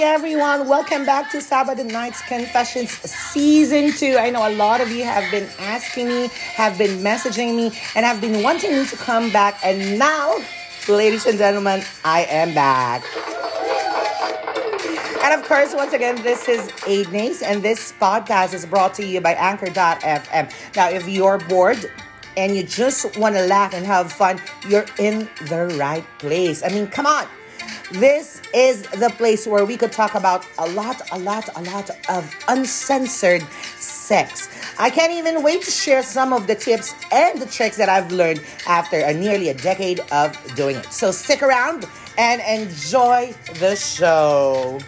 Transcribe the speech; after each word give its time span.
Hi 0.00 0.14
everyone, 0.14 0.66
welcome 0.66 1.04
back 1.04 1.30
to 1.32 1.36
Sabado 1.42 1.84
Nights 1.84 2.22
Confessions 2.22 2.90
Season 2.90 3.92
2. 3.92 4.16
I 4.16 4.30
know 4.30 4.48
a 4.48 4.54
lot 4.56 4.80
of 4.80 4.90
you 4.90 5.04
have 5.04 5.30
been 5.30 5.46
asking 5.58 6.08
me, 6.08 6.28
have 6.54 6.78
been 6.78 7.00
messaging 7.00 7.54
me, 7.54 7.66
and 7.94 8.06
have 8.06 8.18
been 8.18 8.42
wanting 8.42 8.72
me 8.72 8.86
to 8.86 8.96
come 8.96 9.30
back. 9.30 9.60
And 9.62 9.98
now, 9.98 10.38
ladies 10.88 11.26
and 11.26 11.36
gentlemen, 11.36 11.82
I 12.02 12.24
am 12.30 12.54
back. 12.54 13.04
And 15.22 15.38
of 15.38 15.46
course, 15.46 15.74
once 15.74 15.92
again, 15.92 16.16
this 16.22 16.48
is 16.48 16.72
Aidnace, 16.86 17.42
and 17.42 17.62
this 17.62 17.92
podcast 18.00 18.54
is 18.54 18.64
brought 18.64 18.94
to 18.94 19.04
you 19.04 19.20
by 19.20 19.34
Anchor.fm. 19.34 20.76
Now, 20.76 20.88
if 20.88 21.06
you're 21.06 21.36
bored, 21.40 21.92
and 22.38 22.56
you 22.56 22.62
just 22.62 23.18
want 23.18 23.34
to 23.34 23.46
laugh 23.46 23.74
and 23.74 23.84
have 23.84 24.10
fun, 24.10 24.40
you're 24.66 24.86
in 24.98 25.28
the 25.50 25.76
right 25.78 26.06
place. 26.18 26.62
I 26.62 26.68
mean, 26.70 26.86
come 26.86 27.04
on. 27.04 27.26
This 27.92 28.39
is 28.54 28.82
the 28.82 29.10
place 29.16 29.46
where 29.46 29.64
we 29.64 29.76
could 29.76 29.92
talk 29.92 30.14
about 30.14 30.46
a 30.58 30.68
lot, 30.70 31.00
a 31.12 31.18
lot, 31.18 31.48
a 31.56 31.62
lot 31.62 31.90
of 32.08 32.34
uncensored 32.48 33.42
sex. 33.76 34.48
I 34.78 34.90
can't 34.90 35.12
even 35.12 35.42
wait 35.42 35.62
to 35.62 35.70
share 35.70 36.02
some 36.02 36.32
of 36.32 36.46
the 36.46 36.54
tips 36.54 36.94
and 37.12 37.40
the 37.40 37.46
tricks 37.46 37.76
that 37.76 37.88
I've 37.88 38.10
learned 38.10 38.42
after 38.66 38.98
a 38.98 39.12
nearly 39.12 39.48
a 39.48 39.54
decade 39.54 40.00
of 40.12 40.36
doing 40.54 40.76
it. 40.76 40.92
So 40.92 41.10
stick 41.10 41.42
around 41.42 41.86
and 42.18 42.40
enjoy 42.42 43.34
the 43.58 43.76
show. 43.76 44.80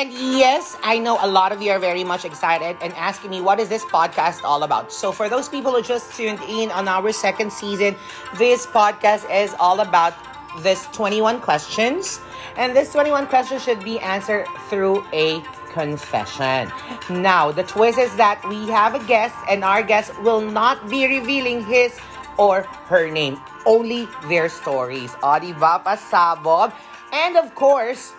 And 0.00 0.14
yes, 0.14 0.78
I 0.82 0.98
know 0.98 1.18
a 1.20 1.28
lot 1.28 1.52
of 1.52 1.60
you 1.60 1.70
are 1.72 1.78
very 1.78 2.04
much 2.04 2.24
excited 2.24 2.74
and 2.80 2.90
asking 2.94 3.28
me 3.28 3.42
what 3.42 3.60
is 3.60 3.68
this 3.68 3.84
podcast 3.84 4.42
all 4.44 4.62
about. 4.62 4.90
So 4.90 5.12
for 5.12 5.28
those 5.28 5.46
people 5.46 5.72
who 5.72 5.82
just 5.82 6.16
tuned 6.16 6.40
in 6.48 6.70
on 6.70 6.88
our 6.88 7.12
second 7.12 7.52
season, 7.52 7.94
this 8.38 8.64
podcast 8.64 9.28
is 9.30 9.54
all 9.60 9.80
about 9.80 10.14
this 10.60 10.86
21 10.94 11.42
questions. 11.42 12.18
And 12.56 12.74
this 12.74 12.90
21 12.92 13.26
questions 13.26 13.62
should 13.62 13.84
be 13.84 14.00
answered 14.00 14.46
through 14.70 15.04
a 15.12 15.42
confession. 15.68 16.72
Now, 17.10 17.52
the 17.52 17.64
twist 17.64 17.98
is 17.98 18.16
that 18.16 18.40
we 18.48 18.70
have 18.70 18.94
a 18.94 19.04
guest 19.04 19.36
and 19.50 19.62
our 19.62 19.82
guest 19.82 20.18
will 20.22 20.40
not 20.40 20.88
be 20.88 21.06
revealing 21.08 21.62
his 21.62 22.00
or 22.38 22.62
her 22.88 23.10
name, 23.10 23.38
only 23.66 24.08
their 24.30 24.48
stories. 24.48 25.12
O, 25.22 25.36
diba, 25.36 25.84
pasabog? 25.84 26.72
And 27.12 27.36
of 27.36 27.54
course, 27.54 28.14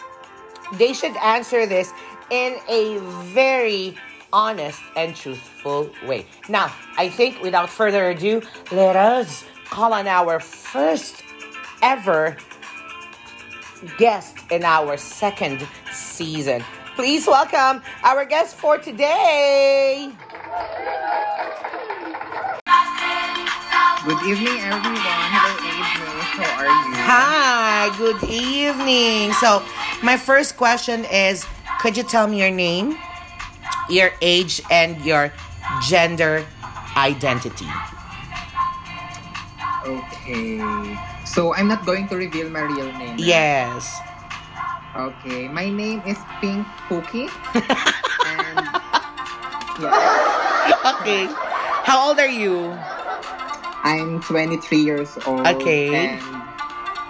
they 0.73 0.93
should 0.93 1.15
answer 1.17 1.65
this 1.65 1.91
in 2.29 2.57
a 2.69 2.97
very 3.33 3.95
honest 4.33 4.81
and 4.95 5.15
truthful 5.15 5.89
way. 6.05 6.25
Now, 6.47 6.73
I 6.97 7.09
think 7.09 7.41
without 7.41 7.69
further 7.69 8.09
ado, 8.09 8.41
let 8.71 8.95
us 8.95 9.43
call 9.69 9.93
on 9.93 10.07
our 10.07 10.39
first 10.39 11.23
ever 11.81 12.37
guest 13.97 14.37
in 14.49 14.63
our 14.63 14.97
second 14.97 15.67
season. 15.91 16.63
Please 16.95 17.25
welcome 17.25 17.81
our 18.03 18.25
guest 18.25 18.55
for 18.55 18.77
today. 18.77 20.11
Good 24.01 24.17
evening, 24.25 24.57
everyone. 24.65 24.97
Hello, 24.97 25.53
Adrian. 25.61 26.33
How 26.33 26.57
are 26.57 26.65
you? 26.65 26.97
Hi, 27.05 27.93
good 28.01 28.23
evening. 28.25 29.29
So, 29.37 29.61
my 30.01 30.17
first 30.17 30.57
question 30.57 31.05
is 31.05 31.45
could 31.79 31.95
you 31.95 32.01
tell 32.01 32.25
me 32.25 32.39
your 32.41 32.49
name, 32.49 32.97
your 33.89 34.09
age, 34.21 34.61
and 34.71 34.97
your 35.05 35.31
gender 35.85 36.45
identity? 36.97 37.69
Okay. 39.85 40.57
So, 41.25 41.53
I'm 41.53 41.67
not 41.67 41.85
going 41.85 42.07
to 42.09 42.15
reveal 42.17 42.49
my 42.49 42.61
real 42.61 42.89
name. 42.97 43.17
right? 43.17 43.19
Yes. 43.21 44.01
Okay. 44.97 45.47
My 45.47 45.69
name 45.69 46.01
is 46.09 46.17
Pink 46.41 46.65
Pookie. 46.89 47.29
and 48.25 48.57
yeah, 49.77 50.97
Okay. 50.97 51.29
How 51.85 52.09
old 52.09 52.17
are 52.19 52.29
you? 52.29 52.73
I'm 53.83 54.21
23 54.21 54.77
years 54.77 55.17
old. 55.25 55.45
Okay. 55.47 55.93
And 55.93 56.21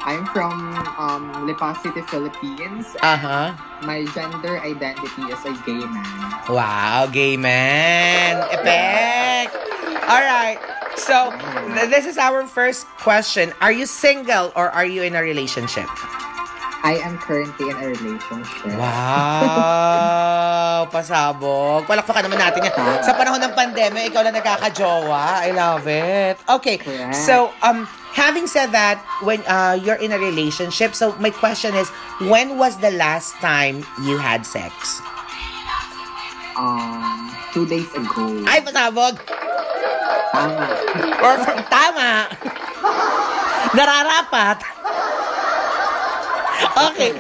I'm 0.04 0.26
from 0.28 0.74
um, 0.98 1.46
Lipa 1.46 1.78
City, 1.84 2.02
Philippines. 2.04 2.96
Uh 3.02 3.18
huh. 3.18 3.54
My 3.86 4.06
gender 4.14 4.58
identity 4.59 5.22
is 5.30 5.42
a 5.46 5.54
gay 5.66 5.86
man. 5.86 6.31
Wow, 6.50 7.08
gay 7.12 7.38
man. 7.38 8.42
Epic. 8.52 9.54
All 10.10 10.22
right. 10.26 10.58
So, 10.98 11.31
th- 11.76 11.90
this 11.90 12.06
is 12.06 12.18
our 12.18 12.46
first 12.48 12.88
question. 12.98 13.54
Are 13.62 13.72
you 13.72 13.86
single 13.86 14.52
or 14.56 14.70
are 14.70 14.86
you 14.86 15.04
in 15.04 15.16
a 15.16 15.22
relationship? 15.22 15.88
I 16.81 16.97
am 16.97 17.22
currently 17.22 17.69
in 17.69 17.78
a 17.78 17.94
relationship. 17.94 18.74
Wow! 18.74 20.09
Pasabog. 20.90 21.86
Palakpakan 21.86 22.25
naman 22.25 22.42
natin 22.42 22.66
yan. 22.66 22.74
Sa 23.06 23.14
panahon 23.14 23.38
ng 23.38 23.53
pandemya, 23.53 24.09
ikaw 24.09 24.25
lang 24.25 24.34
nagkakajowa. 24.34 25.46
I 25.46 25.53
love 25.53 25.86
it. 25.86 26.42
Okay. 26.50 26.81
Correct. 26.81 27.14
So, 27.22 27.53
um, 27.62 27.86
having 28.18 28.50
said 28.50 28.74
that, 28.74 28.97
when 29.22 29.46
uh, 29.46 29.78
you're 29.78 30.02
in 30.02 30.09
a 30.09 30.18
relationship, 30.18 30.97
so 30.97 31.14
my 31.22 31.30
question 31.30 31.78
is, 31.78 31.94
when 32.25 32.58
was 32.58 32.81
the 32.81 32.90
last 32.98 33.38
time 33.38 33.86
you 34.02 34.18
had 34.18 34.42
sex? 34.42 34.74
Um, 36.58 37.30
two 37.53 37.69
days 37.69 37.94
ago. 37.94 38.42
Ay, 38.50 38.66
pasabog! 38.66 39.22
Tama. 40.34 40.66
Or, 41.22 41.38
tama! 41.69 42.25
Nararapat! 43.78 44.81
Okay. 46.92 47.14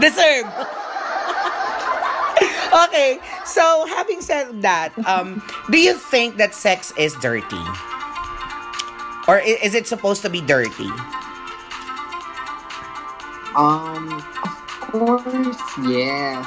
Deserve. 0.00 0.46
okay. 2.88 3.18
So, 3.44 3.86
having 3.86 4.20
said 4.20 4.62
that, 4.62 4.92
um, 5.06 5.42
do 5.70 5.78
you 5.78 5.94
think 5.94 6.36
that 6.36 6.54
sex 6.54 6.92
is 6.96 7.14
dirty? 7.16 7.62
Or 9.28 9.38
is 9.38 9.74
it 9.74 9.86
supposed 9.86 10.22
to 10.22 10.30
be 10.30 10.40
dirty? 10.40 10.90
Um, 13.54 14.24
of 14.42 14.80
course, 14.80 15.60
yes. 15.84 16.46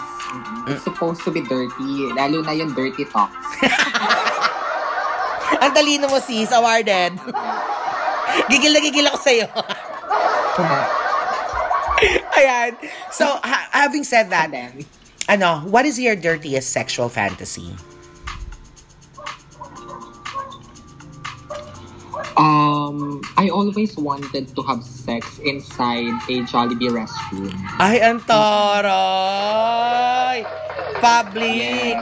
It's 0.67 0.83
supposed 0.83 1.23
to 1.23 1.31
be 1.31 1.41
dirty. 1.41 2.11
Lalo 2.17 2.41
na 2.41 2.51
yung 2.51 2.73
dirty 2.73 3.05
talks. 3.05 3.61
Ang 5.63 5.71
talino 5.71 6.09
mo, 6.09 6.19
sis. 6.19 6.51
Awarded. 6.51 7.15
gigil 8.51 8.73
na 8.73 8.81
gigil 8.83 9.07
ako 9.07 9.17
sa'yo. 9.21 9.47
Ayan. 12.37 12.75
So, 13.11 13.25
ha- 13.25 13.69
having 13.71 14.03
said 14.03 14.29
that, 14.29 14.51
Then, 14.51 14.85
ano, 15.27 15.61
what 15.65 15.85
is 15.85 15.99
your 15.99 16.15
dirtiest 16.15 16.69
sexual 16.71 17.09
fantasy? 17.09 17.73
um, 22.37 23.21
I 23.37 23.47
always 23.49 23.95
wanted 23.97 24.53
to 24.55 24.61
have 24.63 24.83
sex 24.83 25.39
inside 25.39 26.11
a 26.27 26.43
Jollibee 26.47 26.91
restroom. 26.91 27.55
Ay, 27.79 28.03
ang 28.03 28.19
taray! 28.27 29.63
Public! 30.99 31.95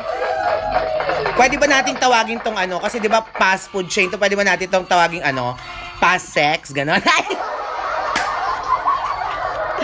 Pwede 1.34 1.58
ba 1.58 1.66
nating 1.66 1.98
tawagin 1.98 2.38
tong 2.42 2.58
ano? 2.58 2.78
Kasi 2.78 3.02
di 3.02 3.10
ba 3.10 3.26
fast 3.38 3.70
food 3.74 3.90
chain 3.90 4.10
to, 4.10 4.18
pwede 4.22 4.38
ba 4.38 4.46
natin 4.46 4.70
tong 4.70 4.86
tawagin 4.86 5.22
ano? 5.26 5.58
Fast 5.98 6.30
sex, 6.34 6.70
gano'n? 6.74 7.02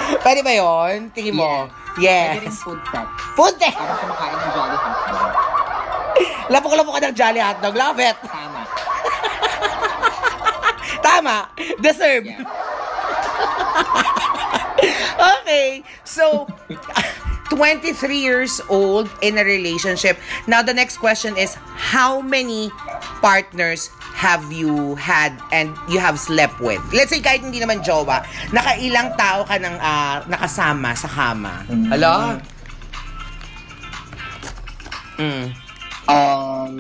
pwede 0.26 0.42
ba 0.42 0.54
yon? 0.54 1.10
Tingin 1.14 1.36
mo? 1.36 1.68
Pwede 1.98 2.40
rin 2.40 2.52
Yes. 2.52 2.64
food. 2.64 2.80
Food 3.36 3.56
sex! 3.60 3.76
Para 3.76 3.96
kumakain 4.00 4.36
ng 4.40 4.52
Jolly 4.56 4.78
Hotdog. 4.78 5.32
Lapok-lapok 6.54 6.94
ka 6.96 7.02
ng 7.10 7.16
Jolly 7.16 7.42
Hotdog. 7.44 7.76
Love 7.76 8.00
it! 8.00 8.18
Tama. 8.24 8.62
Tama! 11.06 11.38
Deserve! 11.82 12.26
Yeah. 12.26 12.44
okay, 15.44 15.84
so 16.04 16.48
23 17.50 17.92
years 18.18 18.62
old 18.70 19.10
in 19.22 19.38
a 19.38 19.44
relationship. 19.44 20.18
Now 20.48 20.62
the 20.62 20.74
next 20.74 20.98
question 20.98 21.36
is 21.36 21.56
how 21.76 22.22
many 22.22 22.72
partners 23.22 23.92
have 24.20 24.52
you 24.52 25.00
had 25.00 25.32
and 25.56 25.72
you 25.88 25.96
have 25.96 26.20
slept 26.20 26.60
with? 26.60 26.84
Let's 26.92 27.16
say 27.16 27.24
kahit 27.24 27.40
hindi 27.40 27.64
naman 27.64 27.88
jowa, 27.88 28.20
nakailang 28.52 29.16
tao 29.16 29.48
ka 29.48 29.56
nang 29.56 29.80
ah, 29.80 30.20
nakasama 30.28 30.92
sa 30.92 31.08
kama. 31.08 31.64
Hello? 31.88 32.36
Mm. 35.16 35.56
Um, 36.12 36.76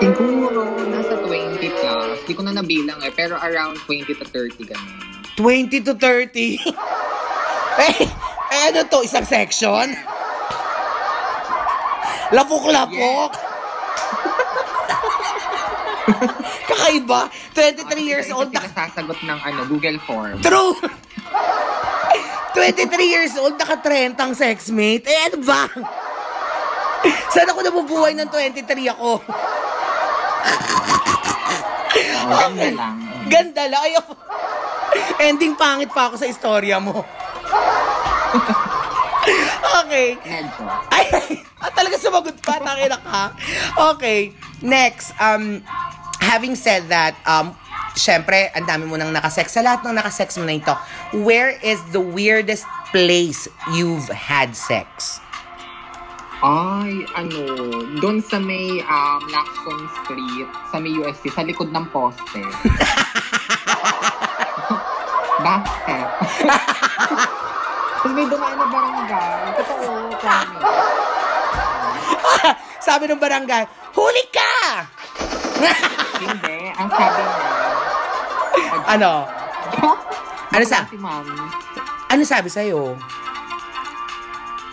siguro 0.00 0.80
nasa 0.88 1.20
20 1.20 1.76
plus. 1.76 2.16
Hindi 2.24 2.32
ko 2.32 2.40
na 2.40 2.56
nabilang 2.56 3.04
eh. 3.04 3.12
Pero 3.12 3.36
around 3.36 3.76
20 3.84 4.08
to 4.08 4.24
30 4.24 4.64
ganun. 4.64 4.88
20 5.36 5.84
to 5.84 5.92
30. 5.92 6.56
eh, 7.84 7.96
eh, 8.48 8.62
ano 8.72 8.80
to? 8.88 9.04
Isang 9.04 9.28
section? 9.28 9.92
Lapok-lapok. 12.36 13.47
Kakaiba. 16.70 17.28
23 17.54 18.02
years 18.02 18.28
old. 18.32 18.50
Nasasagot 18.52 19.18
ng 19.22 19.38
ano, 19.38 19.60
Google 19.68 19.98
Form. 20.02 20.40
True! 20.40 20.76
23 22.56 22.90
years 23.06 23.34
old, 23.38 23.54
naka-30 23.54 24.18
ang 24.18 24.32
sexmate. 24.34 25.06
Eh, 25.06 25.18
ano 25.30 25.38
ba? 25.46 25.70
Saan 27.32 27.46
ako 27.46 27.60
nabubuhay 27.62 28.12
ng 28.18 28.26
23 28.26 28.66
ako? 28.98 29.22
Oo, 32.28 32.34
ganda 32.34 32.68
lang. 32.74 32.94
Ganda 33.30 33.62
lang. 33.70 33.80
Ayaw. 33.86 34.04
Ending 35.22 35.54
pangit 35.54 35.90
pa 35.94 36.10
ako 36.10 36.18
sa 36.18 36.26
istorya 36.26 36.82
mo. 36.82 37.04
okay. 39.84 40.18
Medyo. 40.18 40.62
Ay, 40.90 41.04
ah, 41.62 41.72
talaga 41.72 41.96
sumagot 42.00 42.36
pa. 42.42 42.58
Tangina 42.58 42.98
ka. 42.98 43.22
Okay. 43.94 44.34
Next. 44.64 45.14
Um, 45.22 45.62
having 46.20 46.54
said 46.54 46.88
that, 46.90 47.16
um, 47.24 47.54
syempre, 47.98 48.50
ang 48.54 48.66
dami 48.66 48.86
mo 48.86 48.94
nang 48.94 49.10
nakasex. 49.10 49.52
Sa 49.54 49.62
lahat 49.62 49.82
ng 49.86 49.94
nakasex 49.98 50.38
mo 50.38 50.44
na 50.46 50.58
ito, 50.58 50.74
where 51.24 51.54
is 51.62 51.82
the 51.90 52.00
weirdest 52.00 52.66
place 52.90 53.48
you've 53.74 54.08
had 54.10 54.54
sex? 54.54 55.20
Ay, 56.38 57.02
ano, 57.18 57.66
doon 57.98 58.22
sa 58.22 58.38
may 58.38 58.78
um, 58.86 59.20
Lacson 59.26 59.80
Street, 60.02 60.46
sa 60.70 60.78
may 60.78 60.94
USC, 60.94 61.34
sa 61.34 61.42
likod 61.42 61.74
ng 61.74 61.82
poste. 61.90 62.38
Bakit? 65.38 66.06
Tapos 67.98 68.12
may 68.14 68.26
dumaan 68.30 68.54
na 68.54 68.66
barangay. 68.70 69.38
Totoo, 69.58 70.14
promise. 70.22 70.64
Sabi 72.86 73.04
ng 73.10 73.18
barangay, 73.18 73.66
huli 73.98 74.24
ka! 74.30 74.86
Hindi, 76.18 76.58
ang 76.72 76.88
sabi 76.88 77.20
niya. 77.20 77.50
ano? 78.94 79.10
Ano 80.48 80.64
sa- 80.64 80.86
Si 80.86 80.96
ma'am. 80.96 81.26
Ano 82.08 82.22
sabi 82.24 82.48
sa'yo? 82.48 82.96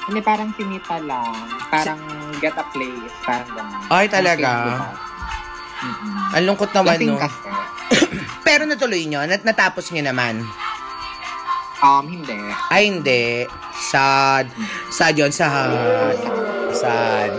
Hindi, 0.05 0.19
parang 0.21 0.53
sinita 0.53 1.01
lang. 1.01 1.33
Parang 1.67 1.99
get 2.37 2.53
a 2.53 2.65
place. 2.69 3.13
Parang 3.21 3.49
gano'n. 3.49 3.81
Ay, 3.89 4.05
talaga? 4.07 4.49
Mm-mm. 5.75 6.13
Ang 6.31 6.43
lungkot 6.45 6.71
naman, 6.71 6.95
Lasing 6.95 7.11
no? 7.11 7.19
kasi. 7.19 7.49
Pero 8.47 8.63
natuloy 8.63 9.03
nyo, 9.05 9.25
nat 9.25 9.41
natapos 9.41 9.89
nyo 9.91 10.05
naman. 10.05 10.45
Um, 11.81 12.05
hindi. 12.07 12.37
Ay, 12.69 12.87
hindi. 12.87 13.43
Sad. 13.75 14.47
Sad 14.89 15.13
yun. 15.15 15.29
Sad. 15.29 16.15
Sad. 16.71 17.33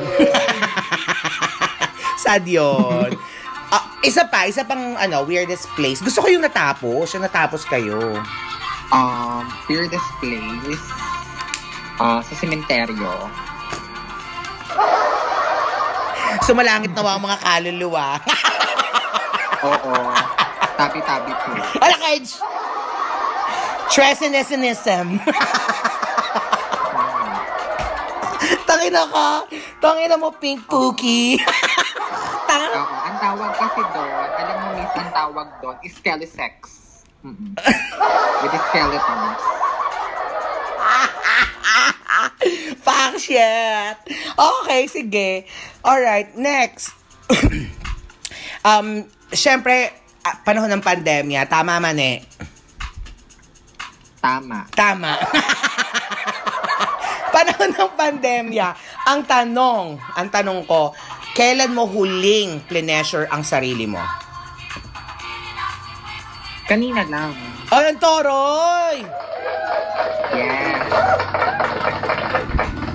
Sad 2.16 2.44
yun. 2.58 3.10
Isa 4.06 4.22
pa, 4.30 4.46
isa 4.46 4.62
pang 4.62 4.94
ano, 4.94 5.26
weirdest 5.26 5.66
place. 5.74 5.98
Gusto 5.98 6.22
ko 6.22 6.30
yung 6.30 6.46
natapos. 6.46 7.10
Yung 7.18 7.26
natapos 7.26 7.66
kayo. 7.66 7.98
Um, 8.94 9.42
weirdest 9.66 10.06
place. 10.22 10.86
Ah, 11.98 12.22
sa 12.22 12.34
sementeryo. 12.38 13.26
Sumalangit 16.46 16.94
na 16.94 17.02
ang 17.02 17.18
mga 17.18 17.38
kaluluwa. 17.42 18.22
Oo. 19.66 19.94
Tabi-tabi 20.78 21.32
po. 21.34 21.50
Ala, 21.82 21.96
Kage! 21.98 22.38
Tresinism. 23.90 25.18
Tangina 28.68 29.02
ka. 29.10 29.28
Tangina 29.82 30.14
mo, 30.14 30.30
pink 30.30 30.62
pookie. 30.70 31.42
Tanga. 32.48 32.95
Ang 33.16 33.32
tawag 33.32 33.52
kasi 33.56 33.80
doon, 33.96 34.28
alam 34.28 34.56
mo 34.60 34.68
miss 34.76 34.92
ang 34.92 35.08
tawag 35.08 35.48
doon, 35.64 35.76
is 35.80 35.96
skelesex. 35.96 36.52
Mm-mm. 37.24 37.56
With 38.44 38.52
the 38.52 38.60
skeletons. 38.68 39.40
Fuck 42.84 43.16
shit. 43.16 43.96
Okay, 44.36 44.80
sige. 44.92 45.48
Alright, 45.80 46.36
next. 46.36 46.92
um, 48.68 49.08
syempre, 49.32 49.96
ah, 50.20 50.36
panahon 50.44 50.68
ng 50.76 50.84
pandemya, 50.84 51.48
tama 51.48 51.80
man 51.80 51.96
eh. 51.96 52.20
Tama. 54.20 54.68
Tama. 54.76 55.16
panahon 57.32 57.72
ng 57.80 57.92
pandemya, 57.96 58.68
ang 59.08 59.24
tanong, 59.24 59.96
ang 60.04 60.28
tanong 60.28 60.68
ko, 60.68 60.92
kailan 61.36 61.76
mo 61.76 61.84
huling 61.84 62.64
pleasure 62.64 63.28
ang 63.28 63.44
sarili 63.44 63.84
mo? 63.84 64.00
Kanina 66.64 67.04
lang. 67.04 67.36
Ay, 67.68 67.92
ang 67.92 68.00
toroy! 68.00 69.04
Yeah. 70.32 70.80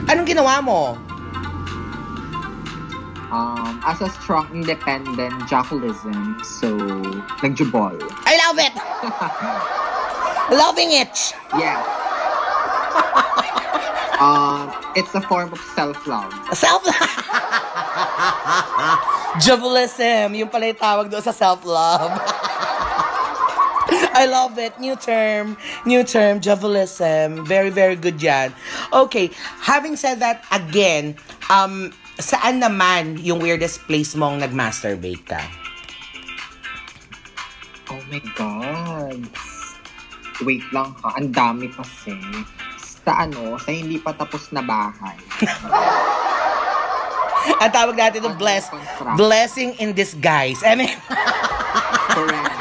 Anong 0.09 0.25
ginawa 0.25 0.57
mo? 0.59 0.97
Um, 3.31 3.79
as 3.87 4.01
a 4.01 4.09
strong, 4.09 4.49
independent 4.51 5.31
jockelism, 5.47 6.35
so, 6.43 6.75
nagjubol. 7.45 7.95
I 8.27 8.33
love 8.41 8.57
it! 8.59 8.73
Loving 10.57 10.91
it! 10.97 11.31
Yeah. 11.55 11.79
um, 14.19 14.67
it's 14.99 15.13
a 15.15 15.21
form 15.21 15.53
of 15.53 15.61
self-love. 15.77 16.33
Self 16.51 16.83
Jabulism, 19.43 20.35
yung 20.35 20.49
pala 20.51 20.69
yung 20.69 20.81
tawag 20.81 21.07
doon 21.07 21.23
sa 21.23 21.33
self-love. 21.33 22.13
I 24.13 24.27
love 24.27 24.59
it. 24.59 24.75
New 24.79 24.95
term. 24.95 25.57
New 25.85 26.03
term, 26.03 26.39
jabulism. 26.39 27.47
Very, 27.47 27.69
very 27.69 27.95
good 27.95 28.21
yan. 28.21 28.53
Okay, 28.91 29.31
having 29.63 29.95
said 29.95 30.19
that, 30.19 30.43
again, 30.51 31.15
um, 31.49 31.91
saan 32.19 32.59
naman 32.61 33.17
yung 33.23 33.39
weirdest 33.39 33.83
place 33.87 34.13
mong 34.13 34.43
nag-masturbate 34.43 35.25
ka? 35.25 35.41
Oh 37.91 38.01
my 38.07 38.21
God. 38.35 39.19
Wait 40.47 40.63
lang 40.71 40.95
ha. 41.03 41.17
Ang 41.19 41.29
dami 41.35 41.67
kasi. 41.71 42.15
Sa 42.79 43.25
ano, 43.25 43.57
sa 43.59 43.69
hindi 43.73 43.97
pa 43.97 44.13
tapos 44.13 44.53
na 44.53 44.63
bahay. 44.63 45.17
Ang 47.63 47.71
tawag 47.73 47.95
natin 47.97 48.21
ng 48.25 48.35
bless, 48.37 48.69
blessing 49.17 49.73
in 49.81 49.93
disguise. 49.93 50.61
I 50.61 50.75
mean, 50.77 50.93
Correct. 52.11 52.53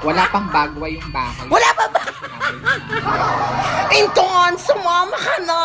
Wala 0.00 0.24
pang 0.32 0.48
bagwa 0.48 0.86
yung 0.88 1.08
bahay. 1.12 1.44
wala 1.52 1.68
pa 1.76 1.84
ba? 1.92 2.00
Inton, 3.92 4.52
sumama 4.56 5.16
ka 5.18 5.36
na. 5.44 5.60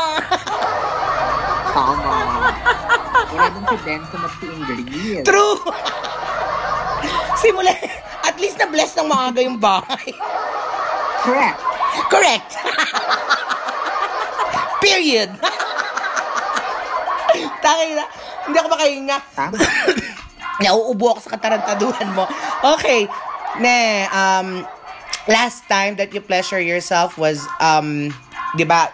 Tama. 1.72 2.16
Wala 3.32 3.48
at 3.48 4.34
si 4.40 4.46
Ingrid. 4.48 5.24
True! 5.24 5.60
Simula, 7.40 7.72
at 8.28 8.36
least 8.40 8.60
na-bless 8.60 8.96
ng 9.00 9.08
maaga 9.08 9.40
yung 9.40 9.56
bahay. 9.56 10.12
Correct. 11.24 11.60
Correct! 12.12 12.50
Period! 14.84 15.32
Tangin 17.66 17.98
na, 17.98 18.06
hindi 18.46 18.58
ako 18.62 18.70
makahinga. 18.70 19.18
Tama. 19.34 19.58
Nauubo 20.64 21.18
ako 21.18 21.20
sa 21.26 21.34
katarantaduhan 21.34 22.14
mo. 22.14 22.30
Okay, 22.78 23.10
ne, 23.58 24.06
um, 24.14 24.62
last 25.26 25.66
time 25.66 25.98
that 25.98 26.14
you 26.14 26.22
pleasure 26.22 26.62
yourself 26.62 27.18
was, 27.18 27.42
um, 27.58 28.14
di 28.54 28.70
ba, 28.70 28.94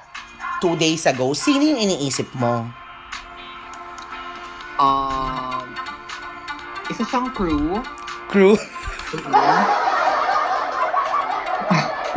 two 0.64 0.80
days 0.80 1.04
ago. 1.04 1.36
Sino 1.36 1.68
yung 1.68 1.84
iniisip 1.84 2.32
mo? 2.40 2.64
Um, 4.80 5.68
isa 6.88 7.04
siyang 7.04 7.28
crew. 7.36 7.84
Crew? 8.32 8.56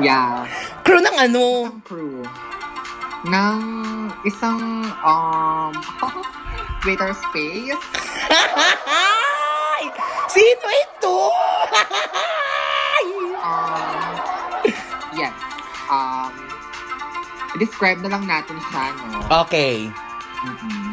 Yeah. 0.02 0.50
Crew 0.82 0.98
ng 0.98 1.16
ano? 1.30 1.70
Isang 1.70 1.82
crew. 1.86 2.18
Ng 3.30 3.58
isang, 4.26 4.60
um, 5.06 5.70
Twitter 6.84 7.16
space. 7.16 7.72
Sino 10.36 10.66
ito? 10.68 11.16
Um, 13.40 14.12
yes. 15.16 15.32
Um, 15.88 16.32
describe 17.56 18.04
na 18.04 18.12
lang 18.12 18.28
natin 18.28 18.60
siya, 18.68 18.92
no? 19.00 19.24
okay. 19.32 19.88
Mhm. 20.44 20.92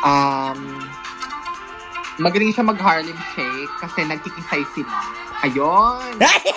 Um, 0.00 0.60
magaling 2.16 2.56
siya 2.56 2.64
mag 2.64 2.80
Harlem 2.80 3.20
Shake 3.36 3.72
kasi 3.76 4.08
nagkikisay 4.08 4.64
sila. 4.72 4.96
Ayun! 5.44 6.16
Ay! 6.32 6.48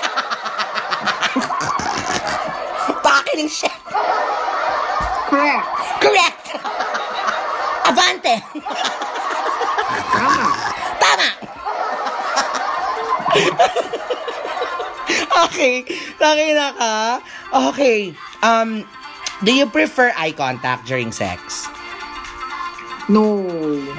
Pakiling 3.03 3.51
siya. 3.51 3.75
Correct! 5.27 5.67
Correct! 5.99 6.42
Avante! 7.93 8.35
Tama! 10.09 10.47
Tama! 10.97 11.29
okay. 15.45 15.85
Taki 16.17 16.47
na 16.57 16.67
ka. 16.73 16.93
Okay. 17.69 18.17
Um, 18.41 18.81
do 19.45 19.53
you 19.53 19.69
prefer 19.69 20.09
eye 20.17 20.33
contact 20.33 20.89
during 20.89 21.13
sex? 21.13 21.69
No. 23.05 23.45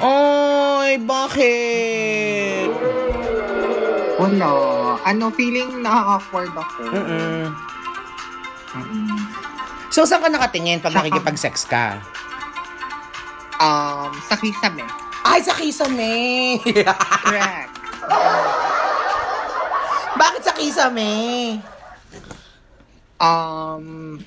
Oy, 0.03 0.99
bakit? 1.07 2.67
Wala. 4.19 4.51
Ano, 5.07 5.31
feeling 5.31 5.85
na-awkward 5.85 6.51
ako. 6.51 6.81
Mm-mm. 6.91 7.43
Mm-mm. 8.75 9.15
So, 9.93 10.03
saan 10.03 10.19
ka 10.19 10.27
nakatingin 10.27 10.83
pag 10.83 10.91
nakikipag-sex 10.91 11.69
ka? 11.69 12.03
Um, 13.59 14.11
sa 14.27 14.35
kisame. 14.35 14.83
Ay, 15.25 15.39
sa 15.41 15.53
kisame! 15.55 16.13
Correct. 17.25 17.73
Bakit 20.15 20.41
sa 20.43 20.53
kisame? 20.53 21.11
Um, 23.19 24.19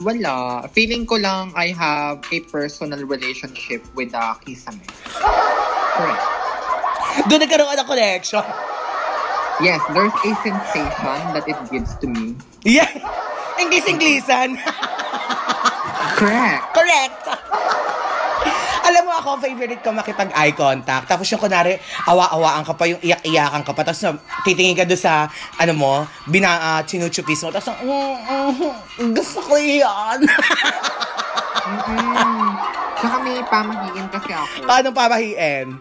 wala. 0.00 0.64
Feeling 0.70 1.04
ko 1.04 1.18
lang 1.18 1.52
I 1.58 1.74
have 1.74 2.24
a 2.24 2.38
personal 2.48 3.02
relationship 3.04 3.82
with 3.98 4.14
the 4.14 4.24
kisame. 4.46 4.86
Correct. 5.94 6.24
Doon 7.30 7.40
nagkaroon 7.46 7.68
ka 7.70 7.76
ng 7.78 7.88
connection. 7.88 8.46
Yes, 9.62 9.78
there's 9.94 10.10
a 10.10 10.30
sensation 10.42 11.20
that 11.30 11.46
it 11.46 11.58
gives 11.70 11.94
to 12.02 12.06
me. 12.10 12.34
Yeah. 12.66 12.90
Ingles-Inglesan. 13.54 14.58
Correct. 16.18 16.64
Correct. 16.74 17.22
Ako, 19.24 19.40
favorite 19.40 19.80
ko 19.80 19.88
makipag-eye 19.88 20.52
contact. 20.52 21.08
Tapos 21.08 21.24
yung 21.32 21.40
kunwari, 21.40 21.80
awa-awaan 22.04 22.60
ka 22.60 22.76
pa, 22.76 22.84
yung 22.84 23.00
iyak-iyakan 23.00 23.64
ka 23.64 23.72
pa. 23.72 23.80
Tapos 23.80 24.04
na, 24.04 24.20
titingin 24.44 24.76
ka 24.76 24.84
doon 24.84 25.00
sa, 25.00 25.32
ano 25.56 25.72
mo, 25.72 26.04
bina, 26.28 26.52
uh, 26.60 26.80
chinuchupis 26.84 27.40
mo. 27.40 27.48
Tapos, 27.48 27.72
mm, 27.72 27.88
mm, 29.00 29.16
gusto 29.16 29.40
ko 29.40 29.56
yan. 29.56 30.20
Mm-mm. 31.64 32.52
Tsaka 33.00 33.16
may 33.24 33.40
pamahiin 33.48 34.06
kasi 34.12 34.30
ako. 34.36 34.68
Paano 34.68 34.92
pamahiin? 34.92 35.72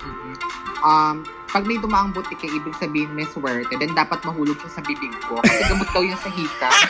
Mm-mm. 0.00 0.32
Um, 0.80 1.20
pag 1.52 1.68
may 1.68 1.76
dumaang 1.76 2.16
butik 2.16 2.40
eh, 2.40 2.48
ibig 2.48 2.72
sabihin 2.80 3.12
may 3.12 3.28
swerte, 3.28 3.76
then 3.76 3.92
dapat 3.92 4.24
mahulog 4.24 4.56
siya 4.56 4.80
sa 4.80 4.80
bibig 4.80 5.12
ko. 5.28 5.36
Kasi 5.44 5.68
gamot 5.68 5.88
daw 5.92 6.00
yun 6.00 6.16
sa 6.16 6.32
hika. 6.32 6.70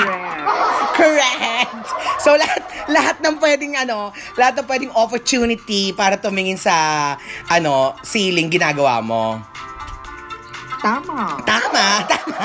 Correct. 0.00 0.96
Correct! 0.96 1.84
So, 2.20 2.36
lahat, 2.36 2.62
lahat 2.96 3.22
ng 3.22 3.36
pwedeng, 3.38 3.74
ano, 3.78 4.10
lahat 4.34 4.60
ng 4.60 4.66
pwedeng 4.66 4.92
opportunity 4.98 5.94
para 5.94 6.18
tumingin 6.18 6.58
sa, 6.58 7.16
ano, 7.46 7.94
ceiling, 8.02 8.50
ginagawa 8.50 8.98
mo. 8.98 9.38
Tama. 10.80 11.38
Tama, 11.44 11.84
tama. 12.08 12.44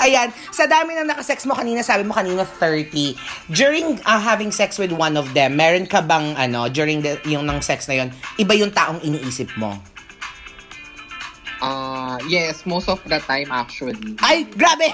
Ayan, 0.00 0.32
sa 0.48 0.64
dami 0.64 0.96
ng 0.96 1.04
nakasex 1.12 1.44
mo 1.44 1.52
kanina, 1.52 1.84
sabi 1.84 2.08
mo 2.08 2.16
kanina 2.16 2.48
30. 2.48 3.20
During 3.52 4.00
uh, 4.08 4.16
having 4.16 4.48
sex 4.48 4.80
with 4.80 4.96
one 4.96 5.20
of 5.20 5.28
them, 5.36 5.60
meron 5.60 5.84
ka 5.84 6.00
bang, 6.00 6.32
ano, 6.40 6.72
during 6.72 7.04
the, 7.04 7.20
yung 7.28 7.44
ng 7.44 7.60
sex 7.60 7.84
na 7.84 8.00
yun, 8.00 8.08
iba 8.40 8.56
yung 8.56 8.72
taong 8.72 9.04
iniisip 9.04 9.52
mo? 9.60 9.76
Uh, 11.60 12.16
yes, 12.24 12.64
most 12.64 12.88
of 12.88 12.96
the 13.04 13.20
time 13.28 13.52
actually. 13.52 14.16
Ay, 14.24 14.48
grabe! 14.56 14.88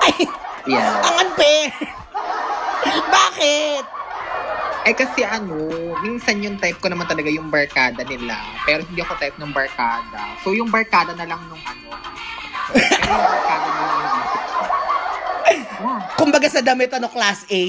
Ay, 0.00 0.24
Yeah. 0.68 1.00
ang 1.04 1.14
unfair! 1.24 1.72
Bakit? 3.08 3.84
Eh 4.88 4.94
kasi 4.96 5.20
ano, 5.24 5.56
minsan 6.00 6.40
yung 6.40 6.56
type 6.56 6.80
ko 6.80 6.88
naman 6.88 7.04
talaga 7.04 7.28
yung 7.28 7.52
barkada 7.52 8.00
nila. 8.04 8.36
Pero 8.64 8.84
hindi 8.84 9.00
ako 9.04 9.12
type 9.20 9.36
ng 9.36 9.52
barkada. 9.52 10.36
So 10.40 10.56
yung 10.56 10.72
barkada 10.72 11.12
na 11.16 11.28
lang 11.28 11.40
nung 11.48 11.60
ano. 11.64 11.88
Pero 12.72 13.08
yung 13.08 13.24
barkada 13.28 13.68
na 13.68 13.82
lang 13.84 14.00
ko. 14.04 14.38
Yeah. 15.80 16.00
Kumbaga 16.16 16.46
sa 16.52 16.60
damit, 16.60 16.92
ano, 16.92 17.08
class 17.08 17.48
A. 17.48 17.62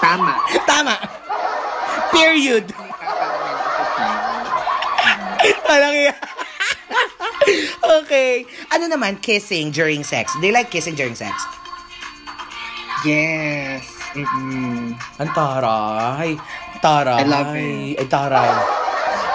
Tama. 0.00 0.34
Tama. 0.64 0.94
Period. 2.10 2.66
Alang 5.68 5.96
yan. 5.96 6.41
okay. 8.02 8.44
Ano 8.70 8.86
naman, 8.86 9.18
kissing 9.18 9.70
during 9.70 10.04
sex? 10.04 10.32
Do 10.38 10.46
you 10.46 10.54
like 10.54 10.70
kissing 10.70 10.94
during 10.94 11.14
sex? 11.14 11.34
Yes. 13.02 13.82
Mm-mm. 14.14 14.94
Ang 15.18 15.30
taray. 15.32 16.36
Taray. 16.78 17.18
I 17.18 17.24
love 17.26 17.52
it. 17.56 17.98
Ay, 17.98 18.06
taray. 18.06 18.52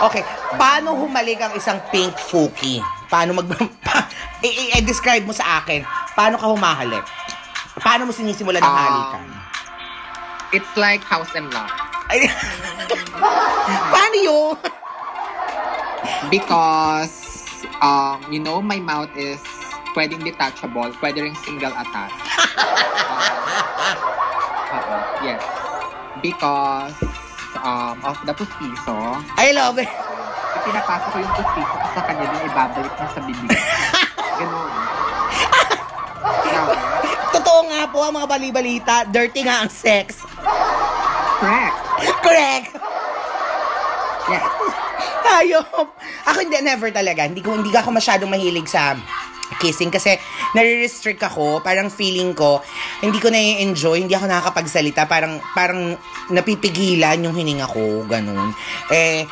Okay. 0.07 0.23
Paano 0.55 0.93
humalik 0.95 1.41
ang 1.41 1.53
isang 1.57 1.81
pink 1.89 2.13
fuki? 2.15 2.79
Paano 3.09 3.33
mag... 3.35 3.47
Pa, 3.87 4.05
i-describe 4.45 5.25
mo 5.25 5.33
sa 5.33 5.63
akin. 5.63 5.81
Paano 6.13 6.37
ka 6.37 6.47
humahalik? 6.47 7.03
Paano 7.81 8.05
mo 8.05 8.11
sinisimulan 8.13 8.61
ng 8.61 8.67
Ah. 8.69 8.79
halikan? 8.85 9.25
It's 10.55 10.73
like 10.79 11.03
house 11.03 11.33
and 11.35 11.51
lot. 11.51 11.67
Paano 13.91 14.15
yun? 14.15 14.55
Because, 16.31 17.36
um, 17.81 18.21
you 18.31 18.39
know, 18.39 18.61
my 18.61 18.79
mouth 18.79 19.09
is 19.17 19.39
pwedeng 19.95 20.21
detachable, 20.21 20.91
pwede 21.01 21.25
rin 21.25 21.35
single 21.45 21.73
attach. 21.73 22.13
Uh, 24.67 24.83
oo, 24.83 24.99
yes. 25.23 25.39
Because 26.19 26.91
um, 27.63 27.95
of 28.03 28.19
the 28.27 28.35
pustiso, 28.35 29.15
I 29.39 29.55
love 29.55 29.79
it. 29.79 29.87
pinapasok 30.67 31.09
ko 31.15 31.17
yung 31.23 31.33
pustiso 31.39 31.75
ko 31.79 31.87
sa 31.95 32.01
kanya, 32.03 32.25
din 32.27 32.41
ibabalik 32.51 32.93
niya 32.99 33.07
sa 33.15 33.21
bibig. 33.23 33.49
Ganun. 34.39 34.71
Totoo 37.39 37.59
nga 37.71 37.81
po 37.87 37.97
ang 38.03 38.13
mga 38.19 38.27
bali-balita. 38.27 38.93
Dirty 39.07 39.47
nga 39.47 39.63
ang 39.63 39.71
sex. 39.71 40.19
Correct. 41.39 41.77
Correct. 42.19 42.71
Hayop. 45.27 45.87
Ako 46.27 46.37
hindi, 46.43 46.57
never 46.63 46.89
talaga. 46.91 47.27
Hindi 47.27 47.43
ko, 47.43 47.55
hindi 47.55 47.71
ako 47.71 47.95
masyadong 47.95 48.31
mahilig 48.31 48.67
sa 48.67 48.95
kissing 49.59 49.87
kasi 49.87 50.19
nare-restrict 50.51 51.23
ako. 51.23 51.63
Parang 51.63 51.87
feeling 51.87 52.35
ko, 52.35 52.59
hindi 52.99 53.17
ko 53.17 53.31
na-enjoy, 53.31 54.03
hindi 54.03 54.15
ako 54.15 54.27
nakakapagsalita. 54.27 55.07
Parang, 55.07 55.39
parang 55.55 55.95
napipigilan 56.31 57.23
yung 57.23 57.35
hininga 57.35 57.67
ko, 57.71 58.03
ganun. 58.03 58.51
Eh, 58.91 59.23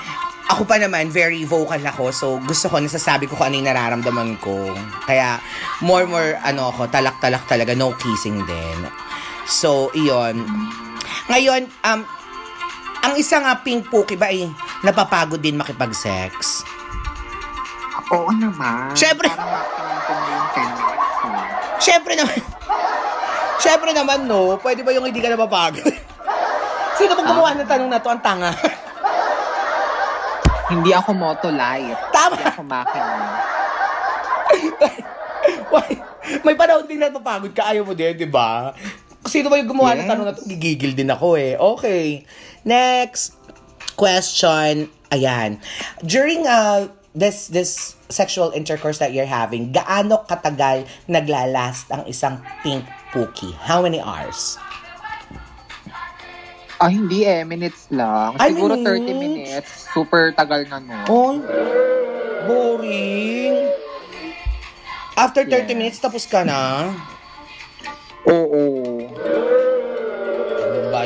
ako 0.46 0.64
pa 0.70 0.78
naman, 0.78 1.10
very 1.10 1.44
vocal 1.44 1.82
ako. 1.82 2.04
So, 2.14 2.26
gusto 2.40 2.70
ko, 2.70 2.80
nasasabi 2.80 3.26
ko 3.26 3.36
kung 3.36 3.52
ano 3.52 3.60
yung 3.60 3.68
nararamdaman 3.68 4.38
ko. 4.40 4.72
Kaya, 5.04 5.42
more, 5.84 6.06
more, 6.08 6.38
ano 6.46 6.72
ako, 6.72 6.88
talak-talak 6.88 7.44
talaga, 7.50 7.74
no 7.74 7.92
kissing 7.98 8.40
din. 8.46 8.80
So, 9.50 9.90
iyon. 9.98 10.46
Ngayon, 11.30 11.70
um, 11.84 12.02
ang 13.06 13.14
isang 13.22 13.46
nga 13.46 13.62
pink 13.62 13.86
puki 13.86 14.18
ba 14.18 14.34
ay 14.34 14.50
napapagod 14.82 15.38
din 15.38 15.54
makipag-sex? 15.54 16.66
Oo 18.10 18.34
naman. 18.34 18.90
Siyempre. 18.98 19.30
Parang 19.30 19.46
maximum 19.46 19.98
ko 20.02 20.12
na 20.18 20.26
yung 20.26 20.50
10 20.50 20.74
minutes. 20.74 21.14
no? 21.22 21.40
Siyempre 21.78 22.14
naman. 22.18 22.38
Siyempre 23.62 23.90
naman, 23.94 24.20
no. 24.26 24.58
Pwede 24.58 24.82
ba 24.82 24.90
yung 24.90 25.06
hindi 25.06 25.22
ka 25.22 25.30
napapagod? 25.30 25.86
Sino 26.98 27.14
bang 27.14 27.30
gumawa 27.30 27.54
ng 27.54 27.70
tanong 27.70 27.90
na 27.94 28.02
to? 28.02 28.10
Ang 28.10 28.24
tanga. 28.26 28.52
Hindi 30.66 30.92
ako 30.98 31.10
moto 31.14 31.54
life. 31.54 32.10
Tama. 32.10 32.42
Hindi 32.42 32.50
ako 32.50 32.62
makina. 32.66 33.14
May 36.42 36.58
panahon 36.58 36.90
din 36.90 36.98
na 36.98 37.14
napapagod 37.14 37.54
ka. 37.54 37.70
Ayaw 37.70 37.86
mo 37.86 37.94
din, 37.94 38.18
di 38.18 38.26
ba? 38.26 38.74
Sino 39.26 39.50
ba 39.50 39.58
yung 39.58 39.68
gumawa 39.68 39.94
ng 39.94 40.06
Yes. 40.06 40.10
tanong 40.10 40.26
na 40.26 40.34
to? 40.34 40.42
Gigigil 40.46 40.94
din 40.94 41.10
ako 41.10 41.34
eh. 41.36 41.58
Okay. 41.58 42.06
Next 42.62 43.34
question. 43.96 44.88
Ayan. 45.10 45.58
During 46.02 46.46
uh, 46.46 46.86
this 47.12 47.50
this 47.50 47.96
sexual 48.08 48.54
intercourse 48.54 49.02
that 49.02 49.18
you're 49.18 49.30
having, 49.30 49.74
gaano 49.74 50.22
katagal 50.24 50.86
naglalast 51.08 51.90
ang 51.90 52.06
isang 52.06 52.38
pink 52.62 52.86
pookie? 53.10 53.54
How 53.58 53.82
many 53.82 53.98
hours? 53.98 54.62
Ah, 56.76 56.92
hindi 56.92 57.24
eh. 57.24 57.42
Minutes 57.42 57.88
lang. 57.90 58.36
Ay, 58.36 58.52
Siguro 58.52 58.76
minutes? 58.76 59.10
30 59.10 59.16
minutes. 59.16 59.70
Super 59.90 60.36
tagal 60.36 60.68
na 60.68 60.78
no. 60.78 60.98
Oh, 61.08 61.34
boring. 62.46 63.72
After 65.16 65.48
30 65.48 65.56
Yes. 65.66 65.68
minutes, 65.72 65.98
tapos 65.98 66.28
ka 66.28 66.44
na? 66.44 66.92
Oo. 68.28 68.85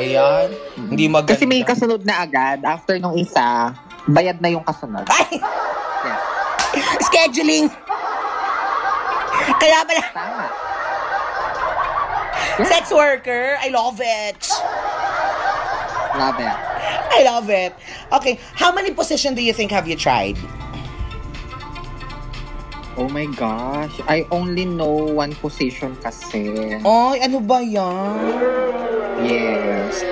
Ano 0.00 0.08
ba 0.08 0.16
yan? 0.16 0.48
Hindi 0.88 1.04
maganda. 1.12 1.36
Kasi 1.36 1.44
may 1.44 1.60
kasunod 1.60 2.00
na 2.08 2.24
agad. 2.24 2.64
After 2.64 2.96
nung 2.96 3.12
isa, 3.20 3.76
bayad 4.08 4.40
na 4.40 4.48
yung 4.48 4.64
kasunod. 4.64 5.04
Ay! 5.12 5.36
Yes. 5.36 7.04
Scheduling! 7.04 7.68
Kaya 9.60 9.84
pala, 9.84 10.02
Tama. 10.16 10.46
sex 12.64 12.88
worker, 12.88 13.60
I 13.60 13.68
love 13.68 14.00
it. 14.00 14.40
Love 16.16 16.38
it. 16.40 16.56
I 17.12 17.20
love 17.28 17.48
it. 17.52 17.72
Okay, 18.08 18.40
how 18.56 18.72
many 18.72 18.96
position 18.96 19.36
do 19.36 19.42
you 19.44 19.52
think 19.52 19.68
have 19.70 19.84
you 19.84 19.96
tried? 19.96 20.40
Oh 23.00 23.08
my 23.08 23.24
gosh. 23.32 23.96
I 24.04 24.28
only 24.28 24.68
know 24.68 25.08
one 25.08 25.32
position 25.40 25.96
kasi. 26.04 26.76
Ay, 26.84 27.16
ano 27.24 27.40
ba 27.40 27.64
yan? 27.64 28.12
Yes. 29.24 30.04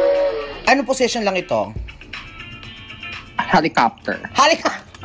Ano 0.65 0.89
position 0.89 1.21
lang 1.21 1.37
ito? 1.37 1.69
Helicopter. 3.37 4.25
Helicopter! 4.33 4.81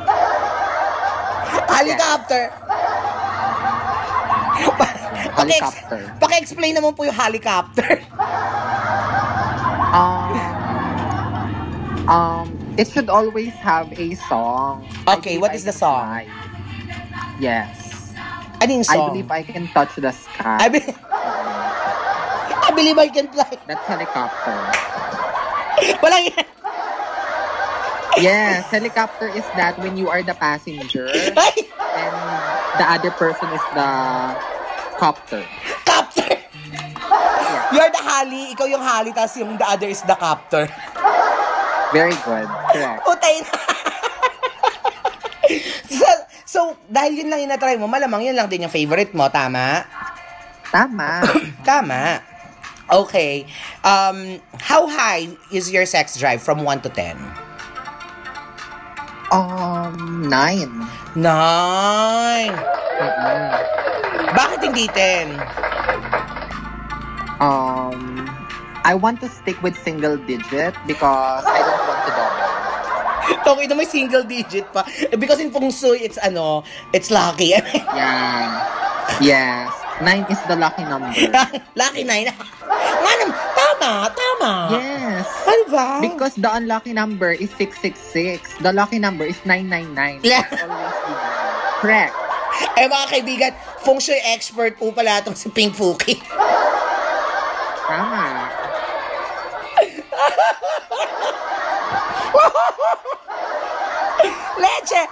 Paki- 4.80 5.04
Helicopter. 5.36 6.00
Paki-explain 6.24 6.72
naman 6.72 6.96
po 6.96 7.04
yung 7.04 7.12
helicopter. 7.12 8.00
Um, 9.92 10.32
um, 12.08 12.46
it 12.80 12.88
should 12.88 13.12
always 13.12 13.52
have 13.60 13.92
a 13.92 14.16
song. 14.24 14.88
Okay, 15.04 15.36
what 15.36 15.52
I 15.52 15.60
is 15.60 15.68
the 15.68 15.76
song? 15.76 16.24
fly. 16.24 16.53
Yes. 17.44 17.76
Ano 18.64 18.80
I 18.80 18.88
song? 18.88 19.12
believe 19.12 19.28
I 19.28 19.42
can 19.44 19.68
touch 19.68 20.00
the 20.00 20.08
sky. 20.16 20.64
I, 20.64 20.72
be- 20.72 20.80
I 20.80 22.70
believe 22.72 22.96
I 22.96 23.12
can 23.12 23.28
fly. 23.28 23.52
That's 23.68 23.84
helicopter. 23.84 24.56
Walang. 26.00 26.32
Yes, 28.16 28.64
helicopter 28.72 29.28
is 29.28 29.44
that 29.60 29.76
when 29.76 30.00
you 30.00 30.08
are 30.08 30.22
the 30.22 30.32
passenger 30.32 31.10
and 31.12 32.14
the 32.80 32.86
other 32.88 33.10
person 33.10 33.50
is 33.52 33.64
the 33.76 33.90
copter. 34.96 35.44
Copter! 35.84 36.32
Yeah. 36.72 37.74
You're 37.74 37.90
the 37.90 38.00
hali, 38.00 38.54
ikaw 38.54 38.70
yung 38.70 38.86
hali, 38.86 39.10
tapos 39.12 39.36
yung 39.36 39.58
the 39.58 39.66
other 39.66 39.90
is 39.90 40.00
the 40.06 40.14
copter. 40.14 40.70
Very 41.92 42.14
good. 42.22 42.48
Correct. 42.72 43.02
Utay 43.04 43.42
na. 43.44 43.73
So, 46.54 46.78
dahil 46.86 47.18
yun 47.18 47.28
lang 47.34 47.42
yung 47.42 47.50
natry 47.50 47.74
mo, 47.74 47.90
malamang 47.90 48.30
yun 48.30 48.38
lang 48.38 48.46
din 48.46 48.62
yung 48.62 48.70
favorite 48.70 49.10
mo, 49.10 49.26
tama? 49.26 49.82
Tama. 50.70 51.22
Tama. 51.68 52.22
Okay. 52.90 53.46
Um, 53.82 54.42
how 54.58 54.86
high 54.86 55.30
is 55.50 55.70
your 55.70 55.86
sex 55.86 56.18
drive 56.18 56.42
from 56.42 56.62
1 56.62 56.82
to 56.86 56.90
10? 56.90 57.18
Um, 59.34 60.30
nine. 60.30 60.70
Nine. 61.18 62.54
Mm-mm. 62.54 63.46
Bakit 64.34 64.58
hindi 64.62 64.86
10? 64.90 65.34
Um, 67.38 68.30
I 68.82 68.94
want 68.94 69.18
to 69.22 69.28
stick 69.30 69.58
with 69.62 69.74
single 69.78 70.18
digit 70.18 70.74
because 70.86 71.42
I 71.46 71.58
don't 71.62 71.82
want 71.86 72.02
to 72.06 72.12
double. 72.14 72.54
Tongin 73.46 73.68
na 73.68 73.74
may 73.74 73.86
single 73.86 74.24
digit 74.24 74.68
pa. 74.70 74.82
Eh, 75.08 75.16
Because 75.16 75.40
in 75.40 75.50
feng 75.50 75.70
shui, 75.70 76.00
it's 76.00 76.18
ano, 76.18 76.62
it's 76.90 77.08
lucky. 77.08 77.54
Yeah. 77.94 78.48
Yes. 79.20 79.68
Nine 80.00 80.24
is 80.26 80.40
the 80.48 80.56
lucky 80.56 80.82
number. 80.82 81.12
lucky 81.78 82.02
nine. 82.02 82.26
Nga 82.26 83.12
nam- 83.20 83.36
tama, 83.54 83.92
tama. 84.10 84.52
Yes. 84.74 85.28
Ano 85.44 85.64
ba? 85.70 85.86
Because 86.00 86.34
the 86.34 86.50
unlucky 86.50 86.90
number 86.90 87.30
is 87.30 87.52
666. 87.60 88.58
The 88.58 88.72
lucky 88.72 88.98
number 88.98 89.22
is 89.28 89.38
999. 89.46 90.24
Yeah. 90.24 90.48
Correct. 91.78 92.16
eh 92.74 92.86
mga 92.86 93.06
kaibigan, 93.10 93.52
feng 93.82 93.98
shui 93.98 94.18
expert 94.30 94.78
po 94.78 94.90
pala 94.90 95.20
itong 95.20 95.36
si 95.36 95.50
Pink 95.50 95.76
Fuki. 95.76 96.18
Tama. 97.84 98.48
Leche! 104.62 105.02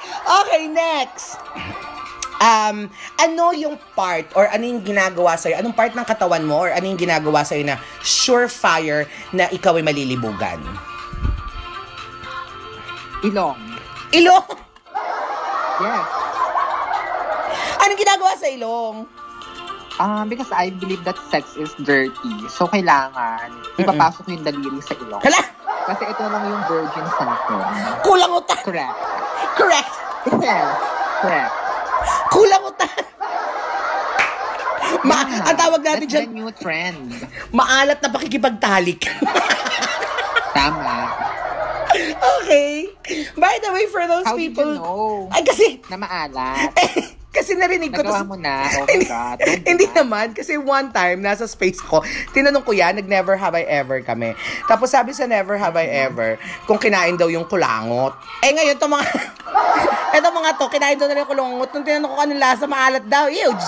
Okay, 0.43 0.71
next. 0.71 1.39
Um, 2.43 2.91
ano 3.23 3.55
yung 3.55 3.79
part 3.95 4.27
or 4.35 4.51
ano 4.51 4.67
yung 4.67 4.83
ginagawa 4.83 5.39
sa'yo? 5.39 5.63
Anong 5.63 5.79
part 5.79 5.95
ng 5.95 6.03
katawan 6.03 6.43
mo 6.43 6.67
or 6.67 6.75
ano 6.75 6.91
yung 6.91 6.99
ginagawa 6.99 7.47
sa'yo 7.47 7.63
na 7.63 7.79
surefire 8.03 9.07
na 9.31 9.47
ikaw 9.55 9.79
ay 9.79 9.87
malilibugan? 9.87 10.59
Ilong. 13.23 13.59
Ilong! 14.11 14.47
Yes. 15.79 16.07
Anong 17.83 17.99
ginagawa 17.99 18.33
sa 18.35 18.47
ilong? 18.51 18.97
Um, 20.03 20.25
because 20.27 20.51
I 20.51 20.75
believe 20.75 21.07
that 21.07 21.15
sex 21.31 21.55
is 21.55 21.71
dirty. 21.87 22.35
So, 22.51 22.67
kailangan 22.67 23.55
ipapasok 23.79 24.35
yung 24.35 24.43
daliri 24.43 24.83
sa 24.83 24.99
ilong. 24.99 25.23
Hala! 25.23 25.62
Kasi 25.93 26.09
ito 26.09 26.25
lang 26.25 26.43
yung 26.49 26.63
virgin 26.65 27.07
sample. 27.21 27.61
Kulang 28.01 28.33
utan! 28.33 28.59
Correct. 28.65 28.97
Correct! 29.53 29.93
Yes. 30.41 30.67
Correct. 31.21 31.53
Kulang 32.33 32.63
utan! 32.65 32.91
Ma 35.05 35.19
Yeah. 35.25 35.49
ang 35.53 35.57
tawag 35.59 35.81
natin 35.85 36.05
That's 36.09 36.15
dyan, 36.15 36.29
new 36.33 36.49
trend. 36.57 37.13
maalat 37.53 38.01
na 38.01 38.09
pakikipagtalik. 38.09 39.05
Tama. 40.57 41.13
okay. 42.41 42.89
By 43.37 43.61
the 43.61 43.73
way, 43.73 43.85
for 43.93 44.05
those 44.09 44.25
How 44.25 44.33
did 44.33 44.53
people... 44.53 44.73
you 44.73 44.81
know 44.81 45.29
Ay, 45.29 45.45
kasi... 45.45 45.77
na 45.93 46.01
maalat? 46.01 46.73
kasi 47.43 47.59
narinig 47.59 47.91
ko 47.91 48.07
Nagawa 48.07 48.23
mo 48.23 48.39
na. 48.39 48.63
Oh 48.79 48.87
God. 48.87 49.37
Don't 49.43 49.67
do 49.67 49.67
Hindi 49.67 49.87
naman, 49.91 50.31
kasi 50.31 50.55
one 50.55 50.95
time, 50.95 51.19
nasa 51.19 51.51
space 51.51 51.83
ko, 51.83 52.07
tinanong 52.31 52.63
ko 52.63 52.71
yan, 52.71 52.95
nag-never 53.03 53.35
have 53.35 53.59
I 53.59 53.67
ever 53.67 53.99
kami. 54.07 54.39
Tapos 54.71 54.95
sabi 54.95 55.11
sa 55.11 55.27
never 55.27 55.59
have 55.59 55.75
I 55.75 55.91
ever, 56.07 56.39
kung 56.71 56.79
kinain 56.79 57.19
daw 57.19 57.27
yung 57.27 57.51
kulangot. 57.51 58.15
Eh 58.47 58.55
ngayon, 58.55 58.79
to 58.79 58.87
mga, 58.87 59.07
eto 60.17 60.31
mga 60.31 60.51
to, 60.55 60.71
kinain 60.71 60.95
daw 60.95 61.11
nila 61.11 61.27
yung 61.27 61.33
kulangot. 61.35 61.69
Nung 61.75 61.83
tinanong 61.83 62.11
ko 62.15 62.19
anong 62.23 62.39
lasa, 62.41 62.65
maalat 62.71 63.05
daw. 63.11 63.27
Huge! 63.27 63.67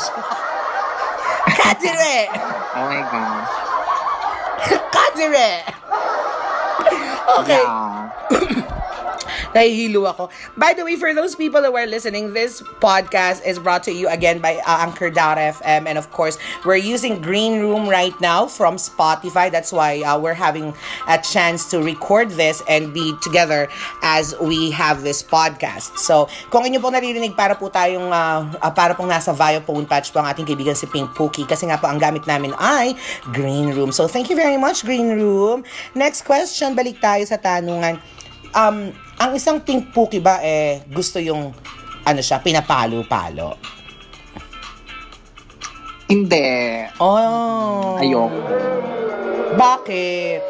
Kajire! 1.59 2.31
Oh 2.79 2.87
my 2.87 3.03
gosh. 3.11 3.53
Kajire! 4.95 5.51
Okay. 7.43 7.59
Yeah. 7.59 8.63
Nahihilo 9.55 10.11
ako. 10.11 10.29
By 10.59 10.75
the 10.75 10.83
way, 10.83 10.99
for 10.99 11.15
those 11.15 11.39
people 11.39 11.63
who 11.63 11.75
are 11.79 11.87
listening, 11.87 12.35
this 12.35 12.61
podcast 12.83 13.47
is 13.47 13.63
brought 13.63 13.87
to 13.87 13.95
you 13.95 14.11
again 14.11 14.43
by 14.43 14.59
uh, 14.67 14.83
Anchor.fm. 14.83 15.87
And 15.87 15.97
of 15.97 16.11
course, 16.11 16.37
we're 16.67 16.83
using 16.83 17.23
Green 17.23 17.63
Room 17.63 17.87
right 17.89 18.15
now 18.21 18.51
from 18.51 18.77
Spotify. 18.77 19.55
That's 19.55 19.71
why 19.71 20.03
uh, 20.03 20.19
we're 20.19 20.35
having 20.35 20.75
a 21.07 21.23
chance 21.23 21.71
to 21.71 21.79
record 21.79 22.35
this 22.35 22.63
and 22.67 22.93
be 22.93 23.15
together 23.23 23.71
as 24.03 24.35
we 24.43 24.75
have 24.75 25.07
this 25.07 25.23
podcast. 25.23 25.95
So, 26.03 26.27
kung 26.51 26.67
inyo 26.67 26.83
pong 26.83 26.99
naririnig, 26.99 27.39
para 27.39 27.55
po 27.55 27.71
tayong, 27.71 28.11
uh, 28.11 28.59
uh, 28.59 28.73
para 28.75 28.99
pong 28.99 29.07
nasa 29.07 29.31
Vio 29.31 29.63
Phone 29.63 29.87
Patch 29.87 30.11
po 30.11 30.19
ang 30.19 30.27
ating 30.35 30.51
kaibigan 30.51 30.75
si 30.75 30.91
Pink 30.91 31.15
Pookie. 31.15 31.47
Kasi 31.47 31.71
nga 31.71 31.79
po, 31.79 31.87
ang 31.87 32.03
gamit 32.03 32.27
namin 32.27 32.51
ay 32.59 32.99
Green 33.31 33.71
Room. 33.71 33.95
So, 33.95 34.11
thank 34.11 34.27
you 34.27 34.37
very 34.37 34.59
much, 34.59 34.83
Green 34.83 35.15
Room. 35.15 35.63
Next 35.95 36.27
question, 36.27 36.75
balik 36.75 36.99
tayo 36.99 37.23
sa 37.23 37.39
tanungan 37.39 38.03
um, 38.55 38.95
ang 39.19 39.31
isang 39.35 39.63
pink 39.63 39.95
puki 39.95 40.19
ba 40.19 40.43
eh 40.43 40.83
gusto 40.91 41.19
yung 41.23 41.55
ano 42.05 42.21
siya, 42.21 42.41
pinapalo-palo? 42.45 43.57
Hindi. 46.05 46.85
Oh. 47.01 47.97
Ayoko. 47.97 48.39
Bakit? 49.57 50.41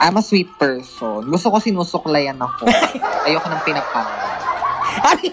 I'm 0.00 0.16
a 0.16 0.22
sweet 0.24 0.48
person. 0.56 1.28
Gusto 1.28 1.52
ko 1.52 1.60
sinusuklayan 1.60 2.40
ako. 2.40 2.64
Ayoko 3.28 3.46
ng 3.52 3.62
pinapang. 3.68 4.08
Ay, 5.04 5.30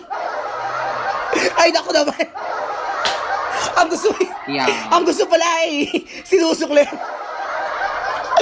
ay 1.56 1.70
naku 1.72 1.90
naman. 1.96 2.28
ang 3.80 3.88
gusto, 3.90 4.12
Yeah. 4.46 4.70
ang 4.94 5.02
gusto 5.08 5.26
pala 5.26 5.48
eh, 5.66 5.90
sinusukli. 6.22 6.86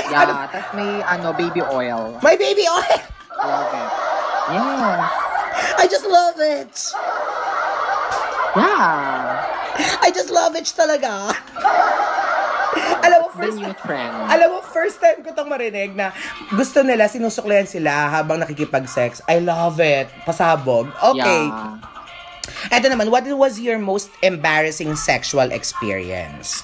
Yeah. 0.10 0.50
Tapos 0.50 0.68
may 0.76 1.00
ano, 1.06 1.32
baby 1.38 1.62
oil. 1.64 2.18
My 2.20 2.36
baby 2.36 2.66
oil. 2.68 3.13
Love 3.44 3.74
it. 3.74 3.92
Yes. 4.54 5.12
I 5.78 5.86
just 5.86 6.06
love 6.08 6.38
it. 6.40 6.74
Yeah. 8.54 9.44
I 10.02 10.10
just 10.14 10.30
love 10.30 10.54
it 10.56 10.68
talaga. 10.70 11.34
Alam 13.04 13.18
mo, 13.20 13.28
The 13.34 13.38
first, 13.38 13.58
new 13.60 13.74
trend. 13.84 14.14
alam 14.30 14.48
mo, 14.50 14.58
first 14.64 14.98
time 15.02 15.20
ko 15.22 15.34
tong 15.34 15.50
marinig 15.50 15.92
na 15.94 16.14
gusto 16.54 16.82
nila, 16.82 17.10
sinusuklihan 17.10 17.68
sila 17.68 18.10
habang 18.10 18.40
nakikipag-sex. 18.40 19.20
I 19.28 19.42
love 19.42 19.82
it. 19.82 20.08
Pasabog. 20.24 20.88
Okay. 21.02 21.44
Yeah. 21.50 21.82
Eto 22.70 22.88
naman, 22.88 23.10
what 23.10 23.26
was 23.28 23.60
your 23.60 23.80
most 23.80 24.12
embarrassing 24.22 24.96
sexual 24.96 25.50
experience? 25.52 26.64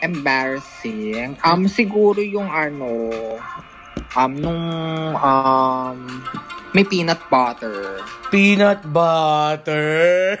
Embarrassing. 0.00 1.36
Um, 1.42 1.66
siguro 1.66 2.20
yung 2.20 2.48
ano, 2.48 3.10
um, 4.16 4.32
nung, 4.40 5.14
um, 5.20 6.24
may 6.72 6.84
peanut 6.84 7.20
butter. 7.28 8.00
Peanut 8.32 8.80
butter. 8.92 10.40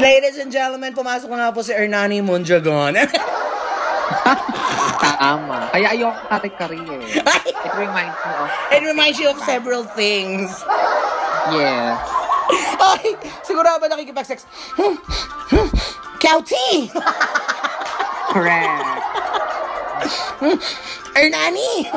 Ladies 0.00 0.38
and 0.40 0.48
gentlemen, 0.50 0.94
pumasok 0.96 1.28
na 1.34 1.52
po 1.52 1.60
si 1.60 1.76
Hernani 1.76 2.24
Mondragon. 2.24 2.96
Tama. 5.20 5.68
Kaya 5.68 5.92
ayoko 5.92 6.16
kare-kare 6.32 6.80
eh. 6.96 7.20
It 7.60 7.74
reminds 7.76 8.16
me 8.16 8.32
of... 8.40 8.48
It 8.72 8.82
reminds 8.88 9.18
you 9.20 9.28
of 9.28 9.38
several 9.44 9.84
things. 9.84 10.48
Yes. 11.52 12.00
Ay, 12.80 13.20
siguro 13.44 13.68
ba 13.76 13.86
nakikipag-sex? 13.92 14.48
Hmm, 14.80 14.96
hmm, 15.52 15.68
Kauti! 16.18 16.88
Correct. 18.32 18.99
Ernani! 21.18 21.70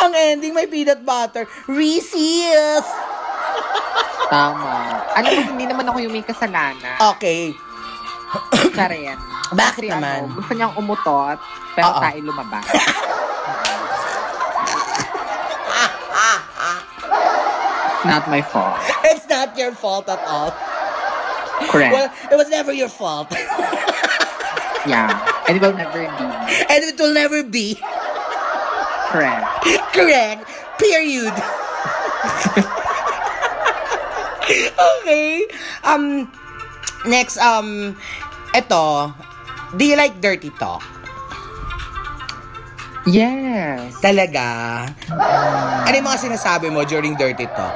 Ang 0.00 0.12
ending 0.16 0.56
may 0.56 0.66
peanut 0.66 1.04
butter. 1.04 1.44
Reese's! 1.68 2.86
Tama. 4.30 5.02
Alam 5.18 5.30
mo, 5.30 5.40
hindi 5.54 5.66
naman 5.66 5.84
ako 5.90 5.98
yung 6.06 6.14
may 6.14 6.22
kasalanan. 6.22 6.94
Okay. 7.14 7.50
Siya 8.74 8.86
rin. 8.86 9.18
Bakit 9.50 9.82
Kasi 9.82 9.90
naman? 9.90 10.30
Ano, 10.30 10.34
gusto 10.38 10.52
niyang 10.54 10.74
umutot, 10.78 11.38
pero 11.74 11.90
Oo. 11.90 12.00
tayo 12.00 12.18
lumabas. 12.22 12.66
Not 18.00 18.32
my 18.32 18.40
fault. 18.40 18.80
It's 19.04 19.28
not 19.28 19.52
your 19.60 19.76
fault 19.76 20.08
at 20.08 20.24
all. 20.24 20.48
Correct. 21.68 21.92
Well, 21.92 22.08
it 22.32 22.36
was 22.36 22.48
never 22.48 22.72
your 22.72 22.88
fault. 22.88 23.28
yeah. 24.86 25.12
And 25.48 25.56
it 25.56 25.62
will 25.62 25.76
never 25.76 26.00
be. 26.00 26.24
And 26.70 26.80
it 26.84 26.98
will 26.98 27.12
never 27.12 27.42
be. 27.44 27.76
Correct. 29.10 29.44
Correct. 29.92 30.40
Period. 30.78 31.34
okay. 34.78 35.46
Um, 35.84 36.30
next, 37.06 37.36
um, 37.38 37.96
eto, 38.54 39.12
do 39.76 39.84
you 39.84 39.96
like 39.96 40.20
dirty 40.20 40.50
talk? 40.54 40.82
Yes. 43.08 43.96
Talaga? 43.98 44.86
Ano 45.88 45.94
yung 45.96 46.06
mga 46.06 46.20
sinasabi 46.30 46.68
mo 46.70 46.84
during 46.84 47.16
dirty 47.16 47.48
talk? 47.50 47.74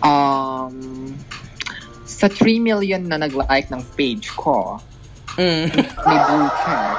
Um, 0.00 0.95
sa 2.16 2.32
3 2.32 2.56
million 2.58 3.04
na 3.04 3.20
nag-like 3.20 3.68
ng 3.68 3.84
page 3.92 4.32
ko, 4.32 4.80
Mm. 5.36 5.68
may 5.68 6.18
blue 6.24 6.48
check. 6.64 6.96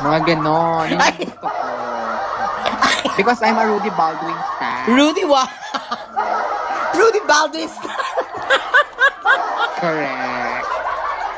Mga 0.00 0.18
ganon. 0.30 0.86
Yun 0.86 1.00
Ay. 1.02 1.10
ang 1.10 1.18
gusto 1.18 1.42
ko. 1.42 1.48
Because 3.18 3.42
I'm 3.42 3.58
a 3.58 3.66
Rudy 3.66 3.90
Baldwin 3.90 4.38
stan. 4.54 4.86
Rudy 4.86 5.26
wa 5.26 5.42
Rudy 6.98 7.20
Baldwin. 7.26 7.66
Correct. 9.76 10.49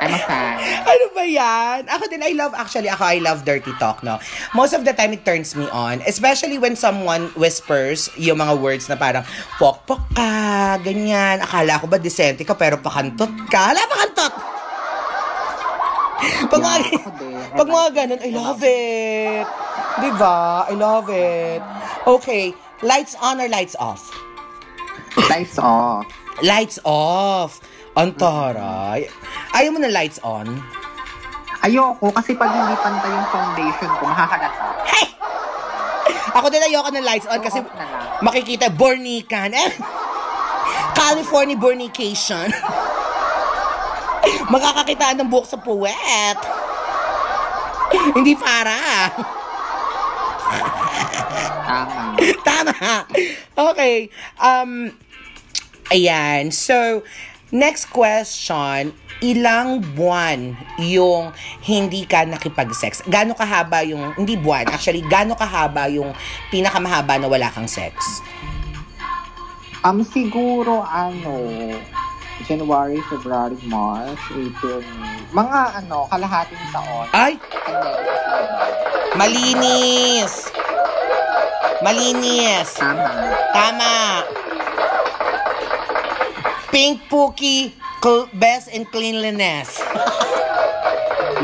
I'm 0.02 0.10
a 0.10 0.20
fan. 0.26 0.56
ano 0.90 1.04
ba 1.14 1.22
yan? 1.22 1.86
Ako 1.86 2.02
din, 2.10 2.22
I 2.26 2.34
love, 2.34 2.50
actually, 2.58 2.90
ako, 2.90 3.06
I 3.06 3.22
love 3.22 3.46
dirty 3.46 3.70
talk, 3.78 4.02
no? 4.02 4.18
Most 4.50 4.74
of 4.74 4.82
the 4.82 4.90
time, 4.90 5.14
it 5.14 5.22
turns 5.22 5.54
me 5.54 5.70
on. 5.70 6.02
Especially 6.02 6.58
when 6.58 6.74
someone 6.74 7.30
whispers 7.38 8.10
yung 8.18 8.42
mga 8.42 8.58
words 8.58 8.90
na 8.90 8.98
parang, 8.98 9.22
pok-pok 9.62 10.02
ka, 10.10 10.82
ganyan. 10.82 11.38
Akala 11.38 11.78
ko 11.78 11.86
ba 11.86 12.02
disente 12.02 12.42
ka, 12.42 12.58
pero 12.58 12.82
pakantot 12.82 13.30
ka. 13.46 13.70
Hala, 13.70 13.82
pakantot! 13.86 14.34
Pag 16.22 16.60
mga, 16.62 16.78
Yeah, 16.82 17.10
din. 17.18 17.34
pag 17.58 17.68
mga 17.70 17.88
ganun, 17.94 18.20
I 18.22 18.30
love 18.34 18.62
it. 18.62 19.46
Diba? 20.02 20.38
I 20.66 20.74
love 20.74 21.06
it. 21.10 21.62
Okay, 22.06 22.54
lights 22.82 23.14
on 23.22 23.38
or 23.38 23.46
lights 23.46 23.78
off? 23.78 24.10
Lights 25.30 25.58
off. 25.58 26.06
Lights 26.42 26.78
off. 26.82 27.60
Ang 27.92 28.16
taray. 28.16 29.04
Ayaw 29.52 29.70
mo 29.72 29.78
na 29.80 29.92
lights 29.92 30.20
on? 30.24 30.48
Ayoko 31.62 32.10
kasi 32.10 32.34
pag 32.34 32.50
hindi 32.50 32.74
pantay 32.80 33.12
yung 33.12 33.28
foundation 33.30 33.90
ko, 34.00 34.02
makakalata. 34.08 34.72
Ako 36.32 36.48
din 36.48 36.64
ayoko 36.64 36.88
ng 36.88 37.04
lights 37.04 37.28
on 37.28 37.40
kasi 37.44 37.60
makikita 38.24 38.72
bornican. 38.72 39.52
Eh, 39.52 39.70
California 40.96 41.58
bornication. 41.60 42.48
Makakakitaan 44.48 45.20
ng 45.20 45.28
buhok 45.28 45.46
sa 45.46 45.60
puwet. 45.60 46.38
Hindi 48.16 48.32
para. 48.32 48.80
Tama. 51.68 52.02
Tama. 52.40 52.74
Okay. 53.52 54.08
Um, 54.40 54.92
ayan. 55.92 56.48
So, 56.48 57.04
next 57.52 57.92
question. 57.92 58.96
Ilang 59.22 59.84
buwan 59.94 60.56
yung 60.82 61.30
hindi 61.62 62.08
ka 62.08 62.26
nakipag-sex? 62.26 63.06
Gano'ng 63.06 63.38
kahaba 63.38 63.86
yung, 63.86 64.16
hindi 64.18 64.34
buwan, 64.34 64.66
actually, 64.72 65.04
gano'ng 65.06 65.38
kahaba 65.38 65.86
yung 65.86 66.10
pinakamahaba 66.50 67.22
na 67.22 67.30
wala 67.30 67.46
kang 67.52 67.70
sex? 67.70 68.24
Um, 69.86 70.02
siguro, 70.02 70.82
ano, 70.82 71.38
January, 72.48 72.98
February, 73.06 73.54
March, 73.70 74.24
April. 74.34 74.82
Mga, 75.30 75.60
ano, 75.84 76.10
kalahating 76.10 76.64
taon. 76.74 77.06
Ay, 77.14 77.38
then, 77.38 77.86
malinis! 79.14 80.50
Malinis! 81.84 82.74
Tama. 82.74 83.06
Tama! 83.54 83.94
Pink 86.72 87.04
Pookie, 87.12 87.76
cl- 88.00 88.32
best 88.32 88.72
in 88.72 88.88
cleanliness. 88.88 89.76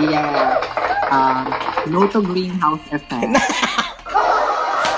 Yeah. 0.01 0.57
Um, 1.13 1.53
no 1.93 2.09
to 2.09 2.23
greenhouse 2.25 2.81
effect. 2.91 3.37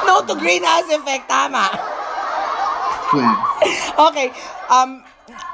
No 0.06 0.26
to 0.26 0.34
greenhouse 0.34 0.90
effect, 0.90 1.30
tama. 1.30 1.70
Yeah. 3.14 3.34
Okay, 4.10 4.34
um, 4.66 5.02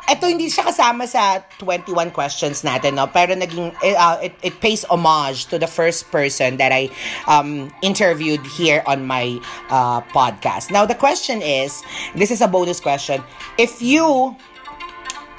ito 0.08 0.24
hindi 0.30 0.48
siya 0.48 0.64
kasama 0.70 1.04
sa 1.04 1.42
21 1.60 2.14
questions 2.14 2.62
natin, 2.62 2.94
no? 2.96 3.10
Pero 3.10 3.34
naging, 3.34 3.74
eh, 3.82 3.92
uh, 3.92 4.16
it, 4.22 4.32
it 4.42 4.54
pays 4.62 4.86
homage 4.88 5.50
to 5.50 5.58
the 5.58 5.66
first 5.66 6.08
person 6.14 6.56
that 6.56 6.70
I 6.72 6.88
um, 7.26 7.68
interviewed 7.82 8.44
here 8.46 8.80
on 8.86 9.04
my 9.04 9.36
uh, 9.68 10.00
podcast. 10.14 10.70
Now, 10.70 10.86
the 10.86 10.96
question 10.96 11.42
is, 11.42 11.82
this 12.14 12.30
is 12.30 12.40
a 12.40 12.48
bonus 12.48 12.80
question. 12.80 13.20
If 13.58 13.82
you, 13.82 14.36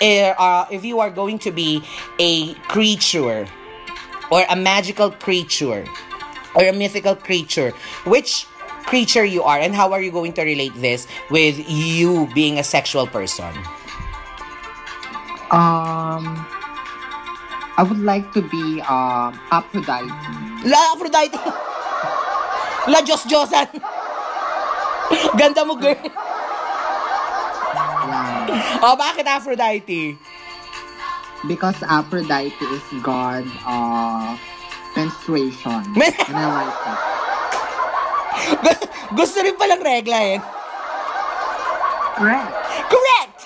uh, 0.01 0.65
if 0.71 0.85
you 0.85 0.99
are 0.99 1.09
going 1.09 1.39
to 1.39 1.51
be 1.51 1.83
a 2.19 2.53
creature 2.69 3.47
or 4.31 4.43
a 4.49 4.55
magical 4.55 5.11
creature 5.11 5.85
or 6.55 6.63
a 6.63 6.73
mythical 6.73 7.15
creature, 7.15 7.71
which 8.05 8.47
creature 8.85 9.25
you 9.25 9.43
are 9.43 9.59
and 9.59 9.75
how 9.75 9.91
are 9.91 10.01
you 10.01 10.11
going 10.11 10.33
to 10.33 10.43
relate 10.43 10.73
this 10.75 11.07
with 11.29 11.59
you 11.69 12.27
being 12.33 12.57
a 12.59 12.63
sexual 12.63 13.05
person? 13.07 13.53
Um, 15.51 16.45
I 17.77 17.85
would 17.87 17.99
like 17.99 18.33
to 18.33 18.41
be 18.41 18.81
um 18.81 19.39
Aphrodite. 19.51 20.11
La 20.65 20.91
Aphrodite! 20.91 21.37
La 22.91 22.99
Diyos 23.03 23.23
Diyosan! 23.27 23.69
Ganda 25.39 25.63
mo, 25.63 25.75
girl. 25.75 25.95
Oh, 28.83 28.95
bakit 28.95 29.25
Aphrodite? 29.25 30.17
Because 31.47 31.77
Aphrodite 31.83 32.55
is 32.73 32.83
God 33.03 33.45
of 33.67 34.39
menstruation. 34.95 35.83
And 36.27 36.37
I 36.37 36.47
like 36.51 36.77
it. 36.87 36.99
Gusto 39.17 39.41
rin 39.43 39.55
palang 39.55 39.81
regla 39.81 40.19
eh. 40.19 40.39
Correct. 42.17 42.49
Correct! 42.89 43.37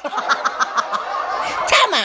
Tama! 1.68 2.04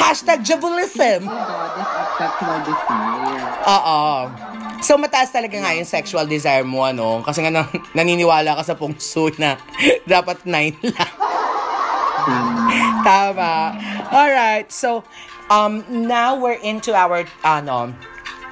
Hashtag 0.00 0.42
jabulism. 0.42 1.28
Oh 1.28 1.32
God 1.32 1.72
is 1.76 1.90
of 1.92 2.08
sexual 2.16 2.58
desire. 2.64 3.46
Oo. 3.68 4.49
So, 4.80 4.96
mataas 4.96 5.28
talaga 5.30 5.60
nga 5.60 5.76
yung 5.76 5.84
sexual 5.84 6.24
desire 6.24 6.64
mo, 6.64 6.82
ano? 6.82 7.20
Kasi 7.20 7.44
nga 7.44 7.52
nan- 7.52 7.70
naniniwala 7.92 8.56
ka 8.58 8.62
sa 8.64 8.74
pungso 8.74 9.28
na 9.36 9.60
dapat 10.08 10.42
nine 10.48 10.76
lang. 10.82 11.14
Tama. 12.20 13.04
Tama. 13.04 13.52
Alright. 14.12 14.68
So, 14.72 15.04
um, 15.48 15.84
now 15.88 16.36
we're 16.40 16.60
into 16.60 16.96
our, 16.96 17.24
ano, 17.44 17.92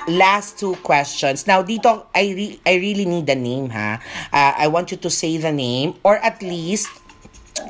last 0.09 0.57
two 0.57 0.77
questions. 0.81 1.47
Now, 1.47 1.62
dito, 1.62 2.07
I, 2.17 2.33
re- 2.33 2.61
I 2.64 2.75
really 2.77 3.05
need 3.05 3.27
the 3.29 3.37
name, 3.37 3.71
ha? 3.71 4.01
Uh, 4.33 4.53
I 4.57 4.67
want 4.69 4.91
you 4.91 4.97
to 4.99 5.11
say 5.11 5.37
the 5.37 5.53
name 5.53 5.95
or 6.05 6.17
at 6.21 6.41
least 6.41 6.88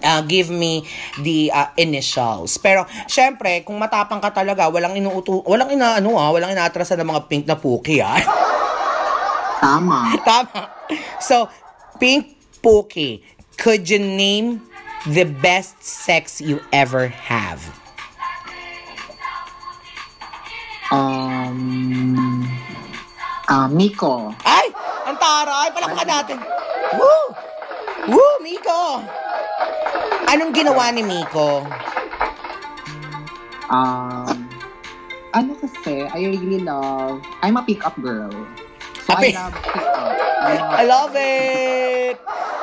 uh, 0.05 0.23
give 0.25 0.53
me 0.53 0.85
the 1.21 1.51
uh, 1.53 1.71
initials. 1.77 2.57
Pero, 2.59 2.85
syempre, 3.09 3.65
kung 3.65 3.77
matapang 3.81 4.21
ka 4.23 4.31
talaga, 4.31 4.69
walang 4.69 4.97
inuuto, 4.97 5.43
walang 5.45 5.73
ina, 5.73 5.99
ano 5.99 6.17
ah, 6.17 6.31
walang 6.33 6.53
inaatrasan 6.53 7.01
ng 7.03 7.09
mga 7.09 7.23
pink 7.27 7.45
na 7.49 7.57
puki, 7.57 8.01
ah. 8.01 8.19
Tama. 9.63 10.15
Tama. 10.23 10.71
So, 11.19 11.51
Pink 11.99 12.39
Pookie, 12.63 13.23
could 13.59 13.91
you 13.91 13.99
name 13.99 14.63
the 15.07 15.27
best 15.27 15.83
sex 15.83 16.41
you 16.41 16.63
ever 16.73 17.09
have? 17.11 17.59
Um, 20.89 22.49
ah, 23.51 23.69
Miko. 23.69 24.33
Ay! 24.47 24.73
Ang 25.05 25.19
taray! 25.21 25.69
Palakpakan 25.75 26.07
natin! 26.09 26.39
Woo! 26.97 27.25
Woo, 28.09 28.35
Miko! 28.41 29.05
Anong 30.29 30.53
ginawa 30.53 30.93
ni 30.93 31.01
Miko? 31.01 31.65
Um, 33.73 34.37
ano 35.33 35.51
kasi, 35.57 36.05
I 36.05 36.21
really 36.29 36.61
love, 36.61 37.25
I'm 37.41 37.57
a 37.57 37.65
pick-up 37.65 37.97
girl. 38.01 38.33
So, 39.09 39.17
Ape. 39.17 39.33
I 39.33 39.41
love 39.41 39.57
pick-up. 39.57 40.13
I 40.39 40.53
love, 40.53 40.73
I 40.73 40.85
love 40.85 41.15
it! 41.17 42.17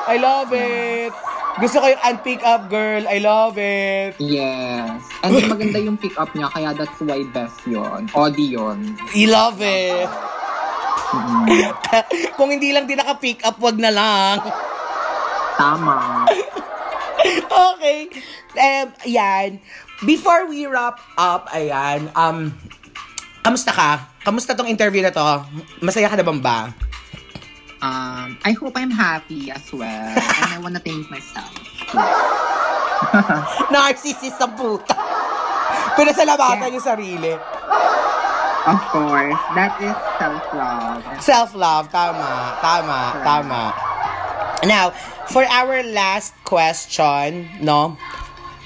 I 0.06 0.16
love 0.22 0.50
it! 0.54 1.14
Gusto 1.56 1.80
ko 1.80 1.86
yung 1.88 2.04
unpick 2.04 2.44
up 2.44 2.68
girl. 2.68 3.08
I 3.08 3.18
love 3.24 3.56
it. 3.56 4.20
Yes. 4.20 5.08
And 5.24 5.40
maganda 5.48 5.80
yung 5.80 5.96
pick-up 5.96 6.36
niya, 6.36 6.52
kaya 6.52 6.76
that's 6.76 7.00
why 7.00 7.24
best 7.32 7.64
yon 7.64 8.12
Audi 8.12 8.54
yun. 8.60 9.00
I 9.16 9.24
love 9.26 9.58
it. 9.64 10.10
Mm, 11.16 11.48
Kung 12.38 12.52
hindi 12.52 12.76
lang 12.76 12.86
din 12.86 13.00
naka-pick 13.00 13.42
up, 13.48 13.56
wag 13.64 13.80
na 13.80 13.90
lang. 13.90 14.44
Tama. 15.56 16.28
Okay. 17.76 18.10
Um, 18.56 18.88
yan. 19.06 19.60
Before 20.04 20.46
we 20.48 20.68
wrap 20.68 21.00
up, 21.16 21.48
ayan, 21.56 22.12
um, 22.14 22.52
kamusta 23.42 23.72
ka? 23.72 24.12
Kamusta 24.26 24.58
tong 24.58 24.68
interview 24.68 25.02
na 25.06 25.14
to? 25.14 25.46
Masaya 25.80 26.12
ka 26.12 26.18
na 26.20 26.26
bang 26.26 26.42
ba? 26.42 26.74
Um, 27.86 28.40
I 28.42 28.52
hope 28.58 28.74
I'm 28.76 28.90
happy 28.90 29.52
as 29.52 29.70
well. 29.70 30.10
And 30.18 30.50
I 30.52 30.58
wanna 30.58 30.82
thank 30.82 31.06
myself. 31.12 31.54
Narcissist 33.74 34.42
ang 34.42 34.58
puta. 34.58 34.98
Pinasalamatan 35.94 36.74
yung 36.74 36.84
sarili. 36.84 37.34
Of 38.66 38.82
course, 38.90 39.42
that 39.54 39.78
is 39.78 39.94
self-love. 40.18 41.02
Self-love, 41.22 41.86
tama, 41.94 42.58
tama, 42.66 43.00
tama. 43.22 43.62
Now, 44.66 44.92
for 45.30 45.46
our 45.46 45.84
last 45.84 46.34
question, 46.44 47.48
no, 47.62 47.98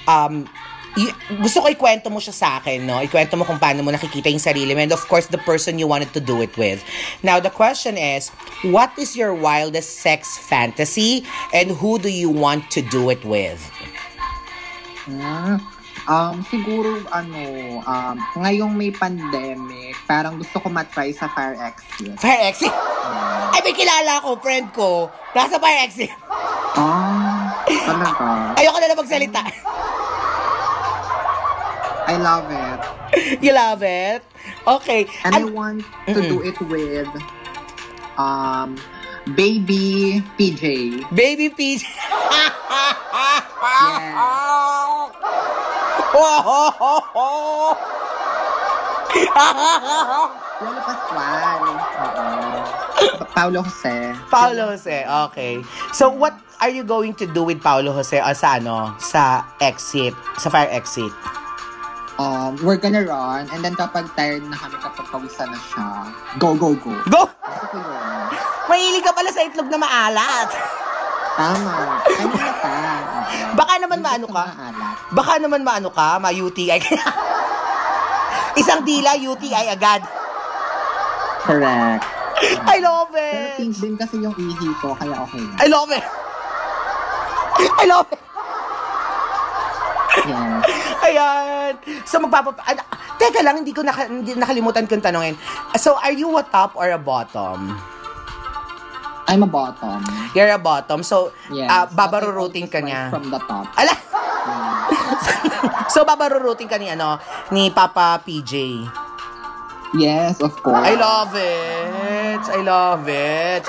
um, 0.08 0.48
y- 0.96 1.14
gusto 1.44 1.60
ko 1.60 1.68
ikwento 1.68 2.08
mo 2.08 2.18
siya 2.18 2.32
sa 2.32 2.48
akin, 2.58 2.88
no? 2.88 2.98
Ikwento 3.04 3.36
mo 3.36 3.44
kung 3.44 3.60
paano 3.60 3.84
mo 3.84 3.92
nakikita 3.92 4.32
yung 4.32 4.42
sarili 4.42 4.72
mo 4.72 4.80
and 4.80 4.92
of 4.96 5.04
course, 5.06 5.28
the 5.28 5.40
person 5.44 5.78
you 5.78 5.86
wanted 5.86 6.10
to 6.16 6.20
do 6.20 6.40
it 6.40 6.56
with. 6.56 6.82
Now, 7.22 7.38
the 7.38 7.52
question 7.52 8.00
is, 8.00 8.32
what 8.64 8.90
is 8.96 9.14
your 9.16 9.36
wildest 9.36 10.00
sex 10.00 10.40
fantasy 10.40 11.24
and 11.52 11.70
who 11.70 12.00
do 12.00 12.08
you 12.08 12.32
want 12.32 12.70
to 12.74 12.80
do 12.80 13.12
it 13.12 13.22
with? 13.24 13.60
Hmm. 15.04 15.60
Um, 16.08 16.42
siguro, 16.48 17.06
ano, 17.12 17.38
um, 17.84 18.16
ngayong 18.40 18.74
may 18.74 18.90
pandemic, 18.90 19.89
parang 20.10 20.42
gusto 20.42 20.58
ko 20.58 20.66
matry 20.66 21.14
sa 21.14 21.30
Fire 21.30 21.54
Exit. 21.54 22.18
Fire 22.18 22.50
exit? 22.50 22.74
Ay, 23.54 23.62
may 23.62 23.74
kilala 23.78 24.18
ko, 24.18 24.34
friend 24.42 24.66
ko. 24.74 25.06
Nasa 25.30 25.62
fire 25.62 25.86
exit. 25.86 26.10
Ah, 26.74 27.62
talaga. 27.86 28.58
Ayoko 28.58 28.78
na 28.82 28.90
na 28.90 28.98
magsalita. 28.98 29.42
I 32.10 32.18
love 32.18 32.50
it. 32.50 32.80
you 33.38 33.54
love 33.54 33.86
it? 33.86 34.26
Okay. 34.66 35.06
And 35.22 35.30
I 35.30 35.46
An- 35.46 35.54
want 35.54 35.86
to 36.10 36.26
do 36.26 36.42
it 36.42 36.58
with, 36.58 37.06
um, 38.18 38.74
Baby 39.38 40.18
PJ. 40.34 41.06
Baby 41.14 41.54
Peach. 41.54 41.86
Lolo 50.60 50.80
Pascual. 50.84 51.62
Oo. 52.00 52.26
Paulo 53.32 53.58
Jose. 53.64 53.96
Paulo 54.28 54.62
Jose, 54.74 54.98
okay. 55.28 55.64
So 55.96 56.12
what 56.12 56.36
are 56.60 56.68
you 56.68 56.84
going 56.84 57.16
to 57.16 57.26
do 57.26 57.42
with 57.42 57.64
Paulo 57.64 57.92
Jose 57.96 58.20
uh, 58.20 58.36
sa 58.36 58.60
ano, 58.60 58.94
sa 59.00 59.48
exit, 59.58 60.12
sa 60.36 60.52
fire 60.52 60.68
exit? 60.68 61.10
Um, 62.20 62.60
we're 62.60 62.76
gonna 62.76 63.00
run, 63.00 63.48
and 63.48 63.64
then 63.64 63.72
kapag 63.72 64.12
tired 64.12 64.44
na 64.44 64.52
kami, 64.52 64.76
kapag 64.76 65.08
pawisan 65.08 65.48
na 65.48 65.56
siya, 65.56 65.84
go, 66.36 66.52
go, 66.52 66.76
go. 66.76 66.92
Go! 67.08 67.24
Mahilig 68.68 69.00
ka 69.00 69.16
pala 69.16 69.32
sa 69.32 69.40
itlog 69.40 69.72
na 69.72 69.80
maalat. 69.80 70.48
Tama. 71.40 72.04
Kanina 72.04 72.52
pa. 72.60 72.74
Baka 73.56 73.72
naman 73.80 73.98
maano 74.04 74.26
ka. 74.28 74.44
Baka 75.16 75.32
naman 75.40 75.64
maano 75.64 75.88
ka, 75.88 76.20
ma-UTI 76.20 76.76
ka. 76.76 77.08
Isang 78.60 78.84
dila, 78.84 79.16
UTI 79.16 79.72
agad. 79.72 80.04
Correct. 81.40 82.04
I 82.40 82.76
love 82.78 83.08
Pero 83.10 83.16
it. 83.16 83.56
pink 83.58 83.74
din 83.76 83.94
kasi 83.96 84.20
yung 84.20 84.32
ihi 84.32 84.68
ko, 84.76 84.92
kaya 84.92 85.16
okay 85.18 85.40
na. 85.40 85.52
I 85.56 85.66
love 85.68 85.90
it. 85.90 86.04
I 87.76 87.84
love 87.84 88.08
it. 88.08 88.20
Yes. 90.20 90.62
Ayan. 91.00 91.72
So, 92.04 92.20
magpapa... 92.20 92.52
Ano, 92.60 92.80
teka 93.16 93.40
lang, 93.40 93.60
hindi 93.60 93.72
ko 93.72 93.80
naka, 93.80 94.04
hindi 94.04 94.36
nakalimutan 94.36 94.84
kong 94.84 95.00
tanongin. 95.00 95.36
So, 95.76 95.96
are 95.96 96.12
you 96.12 96.28
a 96.36 96.44
top 96.44 96.76
or 96.76 96.88
a 96.92 97.00
bottom? 97.00 97.76
I'm 99.30 99.46
a 99.46 99.48
bottom. 99.48 100.02
You're 100.34 100.50
a 100.50 100.58
bottom. 100.58 101.06
So, 101.06 101.30
Yes. 101.48 101.70
ah, 101.70 101.86
But 101.86 102.10
I 102.10 102.20
babaruruting 102.20 102.66
ka 102.66 102.82
niya. 102.82 103.08
From 103.08 103.30
the 103.30 103.38
top. 103.38 103.70
Ala! 103.78 103.94
So, 105.94 106.06
babaruruting 106.06 106.70
ka 106.70 106.78
ni, 106.78 106.86
ano, 106.86 107.18
ni 107.50 107.68
Papa 107.74 108.22
PJ. 108.22 108.86
Yes, 109.98 110.38
of 110.38 110.54
course. 110.62 110.86
I 110.86 110.94
love 110.94 111.34
it. 111.34 112.42
I 112.46 112.60
love 112.62 113.04
it. 113.10 113.66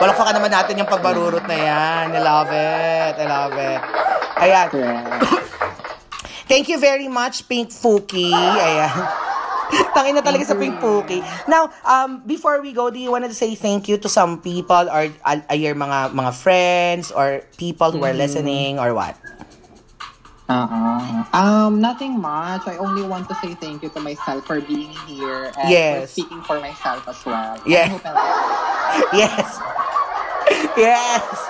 Palakpakan 0.00 0.40
naman 0.40 0.48
natin 0.48 0.80
yung 0.80 0.88
pagbarurot 0.88 1.44
na 1.44 1.58
yan. 1.58 2.04
I 2.16 2.20
love 2.24 2.48
it. 2.48 3.14
I 3.20 3.26
love 3.28 3.54
it. 3.58 3.80
Ayan. 4.38 4.68
Thank 6.48 6.72
you 6.72 6.80
very 6.80 7.10
much, 7.10 7.44
Pink 7.44 7.68
Fuki. 7.68 8.32
Ayan. 8.32 8.94
Tangin 9.92 10.16
na 10.16 10.24
talaga 10.24 10.48
sa 10.48 10.56
Pink 10.56 10.80
Fuki. 10.80 11.20
Now, 11.44 11.68
um, 11.84 12.24
before 12.24 12.64
we 12.64 12.72
go, 12.72 12.88
do 12.88 12.96
you 12.96 13.12
want 13.12 13.28
to 13.28 13.36
say 13.36 13.52
thank 13.52 13.92
you 13.92 14.00
to 14.00 14.08
some 14.08 14.40
people 14.40 14.88
or 14.88 15.12
uh, 15.28 15.36
your 15.52 15.76
mga 15.76 16.16
mga 16.16 16.32
friends 16.32 17.12
or 17.12 17.44
people 17.60 17.92
who 17.92 18.00
are 18.08 18.16
listening 18.16 18.80
or 18.80 18.96
what? 18.96 19.20
Uh-uh. 20.48 21.24
Um, 21.36 21.80
nothing 21.80 22.20
much. 22.20 22.66
I 22.66 22.76
only 22.78 23.02
want 23.02 23.28
to 23.28 23.34
say 23.36 23.54
thank 23.54 23.82
you 23.82 23.90
to 23.90 24.00
myself 24.00 24.46
for 24.46 24.60
being 24.60 24.90
here 25.06 25.52
and 25.58 25.68
Yes. 25.70 26.00
for 26.14 26.20
speaking 26.22 26.42
for 26.42 26.60
myself 26.60 27.06
as 27.08 27.24
well. 27.26 27.60
I- 27.60 27.64
Yes. 29.12 29.60
Yes. 30.76 31.48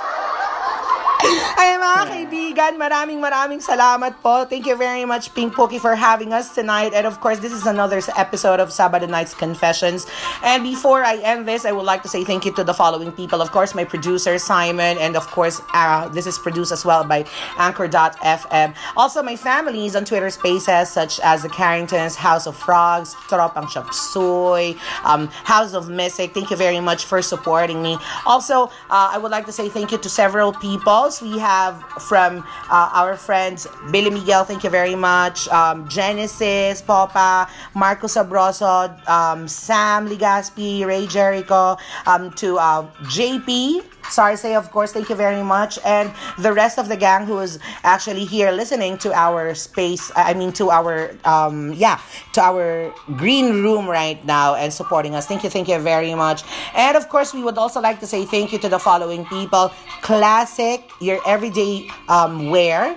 Ay, 1.59 1.75
mga 1.75 2.03
kaibigan, 2.07 2.73
maraming 2.79 3.19
maraming 3.19 3.59
salamat 3.59 4.23
po. 4.23 4.47
Thank 4.47 4.71
you 4.71 4.79
very 4.79 5.03
much, 5.03 5.35
Pink 5.35 5.51
Pokey, 5.51 5.83
for 5.83 5.99
having 5.99 6.31
us 6.31 6.55
tonight. 6.55 6.95
And 6.95 7.11
of 7.11 7.19
course, 7.19 7.43
this 7.43 7.51
is 7.51 7.67
another 7.67 7.99
episode 8.15 8.63
of 8.63 8.71
Sabado 8.71 9.11
Night's 9.11 9.35
Confessions. 9.35 10.07
And 10.47 10.63
before 10.63 11.03
I 11.03 11.19
end 11.19 11.49
this, 11.51 11.67
I 11.67 11.75
would 11.75 11.83
like 11.83 12.07
to 12.07 12.09
say 12.09 12.23
thank 12.23 12.47
you 12.47 12.55
to 12.55 12.63
the 12.63 12.75
following 12.75 13.11
people. 13.11 13.43
Of 13.43 13.51
course, 13.51 13.75
my 13.75 13.83
producer, 13.83 14.39
Simon. 14.39 14.95
And 15.03 15.19
of 15.19 15.27
course, 15.27 15.59
uh, 15.75 16.07
this 16.15 16.31
is 16.31 16.39
produced 16.39 16.71
as 16.71 16.87
well 16.87 17.03
by 17.03 17.27
Anchor.fm. 17.59 18.79
Also, 18.95 19.19
my 19.19 19.35
families 19.35 19.97
on 19.99 20.07
Twitter 20.07 20.31
Spaces, 20.31 20.87
such 20.87 21.19
as 21.27 21.43
the 21.43 21.51
Carringtons, 21.51 22.15
House 22.15 22.47
of 22.47 22.55
Frogs, 22.55 23.19
Tropang 23.27 23.67
Chapsuy, 23.67 24.79
um, 25.03 25.27
House 25.43 25.75
of 25.75 25.91
Mystic. 25.91 26.31
Thank 26.31 26.55
you 26.55 26.57
very 26.57 26.79
much 26.79 27.11
for 27.11 27.23
supporting 27.23 27.83
me. 27.83 27.99
Also, 28.25 28.71
uh, 28.87 29.11
I 29.11 29.19
would 29.19 29.33
like 29.35 29.47
to 29.47 29.53
say 29.53 29.69
thank 29.69 29.91
you 29.91 29.99
to 29.99 30.09
several 30.09 30.53
people. 30.55 31.08
We 31.09 31.39
have 31.39 31.81
from 32.05 32.45
uh, 32.69 32.91
our 32.93 33.17
friends 33.17 33.67
Billy 33.91 34.11
Miguel, 34.11 34.45
thank 34.45 34.63
you 34.63 34.69
very 34.69 34.95
much. 34.95 35.49
Um, 35.49 35.89
Genesis, 35.89 36.83
Popa, 36.83 37.49
Marco 37.75 38.07
Sabroso, 38.07 38.93
um, 39.09 39.49
Sam 39.49 40.07
Ligaspi, 40.07 40.85
Ray 40.85 41.07
Jericho, 41.07 41.79
um, 42.05 42.31
to 42.33 42.59
uh, 42.59 42.85
JP. 43.05 43.83
Sarsay, 44.09 44.57
of 44.57 44.71
course, 44.71 44.93
thank 44.93 45.09
you 45.09 45.15
very 45.15 45.43
much. 45.43 45.79
And 45.85 46.13
the 46.39 46.53
rest 46.53 46.79
of 46.79 46.89
the 46.89 46.97
gang 46.97 47.27
who 47.27 47.39
is 47.39 47.59
actually 47.85 48.25
here 48.25 48.51
listening 48.51 48.99
to 48.99 49.13
our 49.13 49.55
space, 49.55 50.11
I 50.17 50.35
mean, 50.35 50.53
to 50.55 50.71
our, 50.71 51.15
um, 51.25 51.73
yeah, 51.75 52.01
to 52.33 52.41
our 52.41 52.93
green 53.17 53.63
room 53.63 53.89
right 53.89 54.25
now 54.25 54.55
and 54.55 54.73
supporting 54.73 55.15
us. 55.15 55.27
Thank 55.27 55.45
you, 55.45 55.51
thank 55.51 55.69
you 55.69 55.79
very 55.79 56.15
much. 56.15 56.43
And 56.75 56.97
of 56.97 57.09
course, 57.09 57.35
we 57.35 57.43
would 57.43 57.59
also 57.59 57.81
like 57.81 58.01
to 58.01 58.07
say 58.07 58.25
thank 58.25 58.53
you 58.53 58.59
to 58.59 58.69
the 58.69 58.79
following 58.79 59.25
people 59.27 59.73
Classic, 60.03 60.91
your 61.01 61.21
everyday 61.27 61.89
um, 62.09 62.51
wear. 62.51 62.97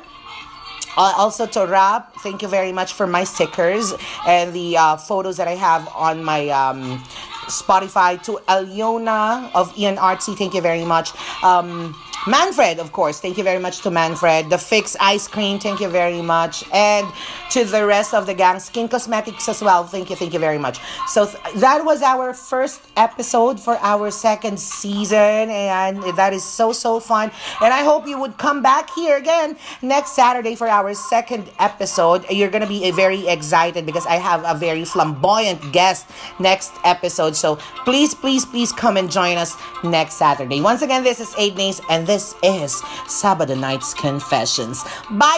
Uh, 0.97 1.13
also 1.15 1.45
to 1.45 1.65
Rap, 1.65 2.13
thank 2.19 2.41
you 2.41 2.50
very 2.50 2.74
much 2.74 2.93
for 2.93 3.08
my 3.08 3.24
stickers 3.24 3.93
and 4.28 4.54
the 4.54 4.76
uh, 4.76 4.97
photos 4.97 5.38
that 5.38 5.47
I 5.47 5.56
have 5.56 5.88
on 5.95 6.21
my 6.21 6.50
um, 6.50 7.02
Spotify. 7.51 8.21
To 8.23 8.39
Aliona 8.47 9.51
of 9.53 9.77
Ian 9.77 9.97
Artsy, 9.97 10.37
thank 10.37 10.53
you 10.53 10.61
very 10.61 10.85
much. 10.85 11.11
Um, 11.43 11.95
Manfred, 12.27 12.77
of 12.77 12.91
course, 12.91 13.19
thank 13.19 13.38
you 13.38 13.43
very 13.43 13.60
much 13.60 13.81
to 13.81 13.89
Manfred. 13.89 14.51
The 14.51 14.57
Fix 14.60 14.95
Ice 14.99 15.27
Cream, 15.27 15.57
thank 15.57 15.79
you 15.79 15.88
very 15.89 16.21
much. 16.21 16.63
And 16.71 17.07
to 17.49 17.65
the 17.65 17.84
rest 17.84 18.13
of 18.13 18.27
the 18.27 18.36
gang, 18.36 18.60
Skin 18.60 18.88
Cosmetics 18.88 19.49
as 19.49 19.62
well, 19.62 19.86
thank 19.86 20.12
you, 20.12 20.15
thank 20.15 20.31
you 20.31 20.39
very 20.39 20.60
much. 20.60 20.79
So 21.07 21.25
th- 21.25 21.55
that 21.55 21.84
was 21.84 22.03
our 22.03 22.34
first 22.36 22.81
episode 22.95 23.60
for 23.60 23.75
our 23.81 24.12
second 24.12 24.60
season, 24.60 25.49
and 25.49 26.03
that 26.15 26.31
is 26.31 26.43
so, 26.43 26.71
so 26.73 26.99
fun. 26.99 27.31
And 27.60 27.73
I 27.73 27.84
hope 27.84 28.07
you 28.07 28.19
would 28.19 28.38
come 28.38 28.62
back 28.62 28.91
here 28.91 29.17
again 29.17 29.57
next 29.81 30.12
Saturday 30.12 30.53
for 30.55 30.67
our 30.67 30.93
second 30.93 31.49
episode. 31.57 32.29
You're 32.29 32.51
gonna 32.51 32.67
be 32.67 32.88
uh, 32.88 32.93
very 32.93 33.27
excited 33.27 33.84
because 33.84 34.05
I 34.05 34.15
have 34.15 34.43
a 34.45 34.57
very 34.57 34.86
flamboyant 34.86 35.71
guest 35.73 36.07
next 36.39 36.71
episode. 36.84 37.36
So 37.36 37.55
please, 37.84 38.13
please, 38.13 38.45
please 38.45 38.71
come 38.71 38.95
and 38.97 39.10
join 39.10 39.38
us 39.38 39.57
next 39.84 40.15
Saturday. 40.15 40.62
Once 40.62 40.84
again, 40.84 41.03
this 41.03 41.19
is 41.19 41.34
Aid 41.39 41.55
Nace, 41.55 41.81
and 41.89 42.11
this 42.12 42.36
is 42.43 42.84
Sabbath 43.08 43.56
Night's 43.58 43.93
Confessions. 43.93 44.84
Bye! 45.12 45.32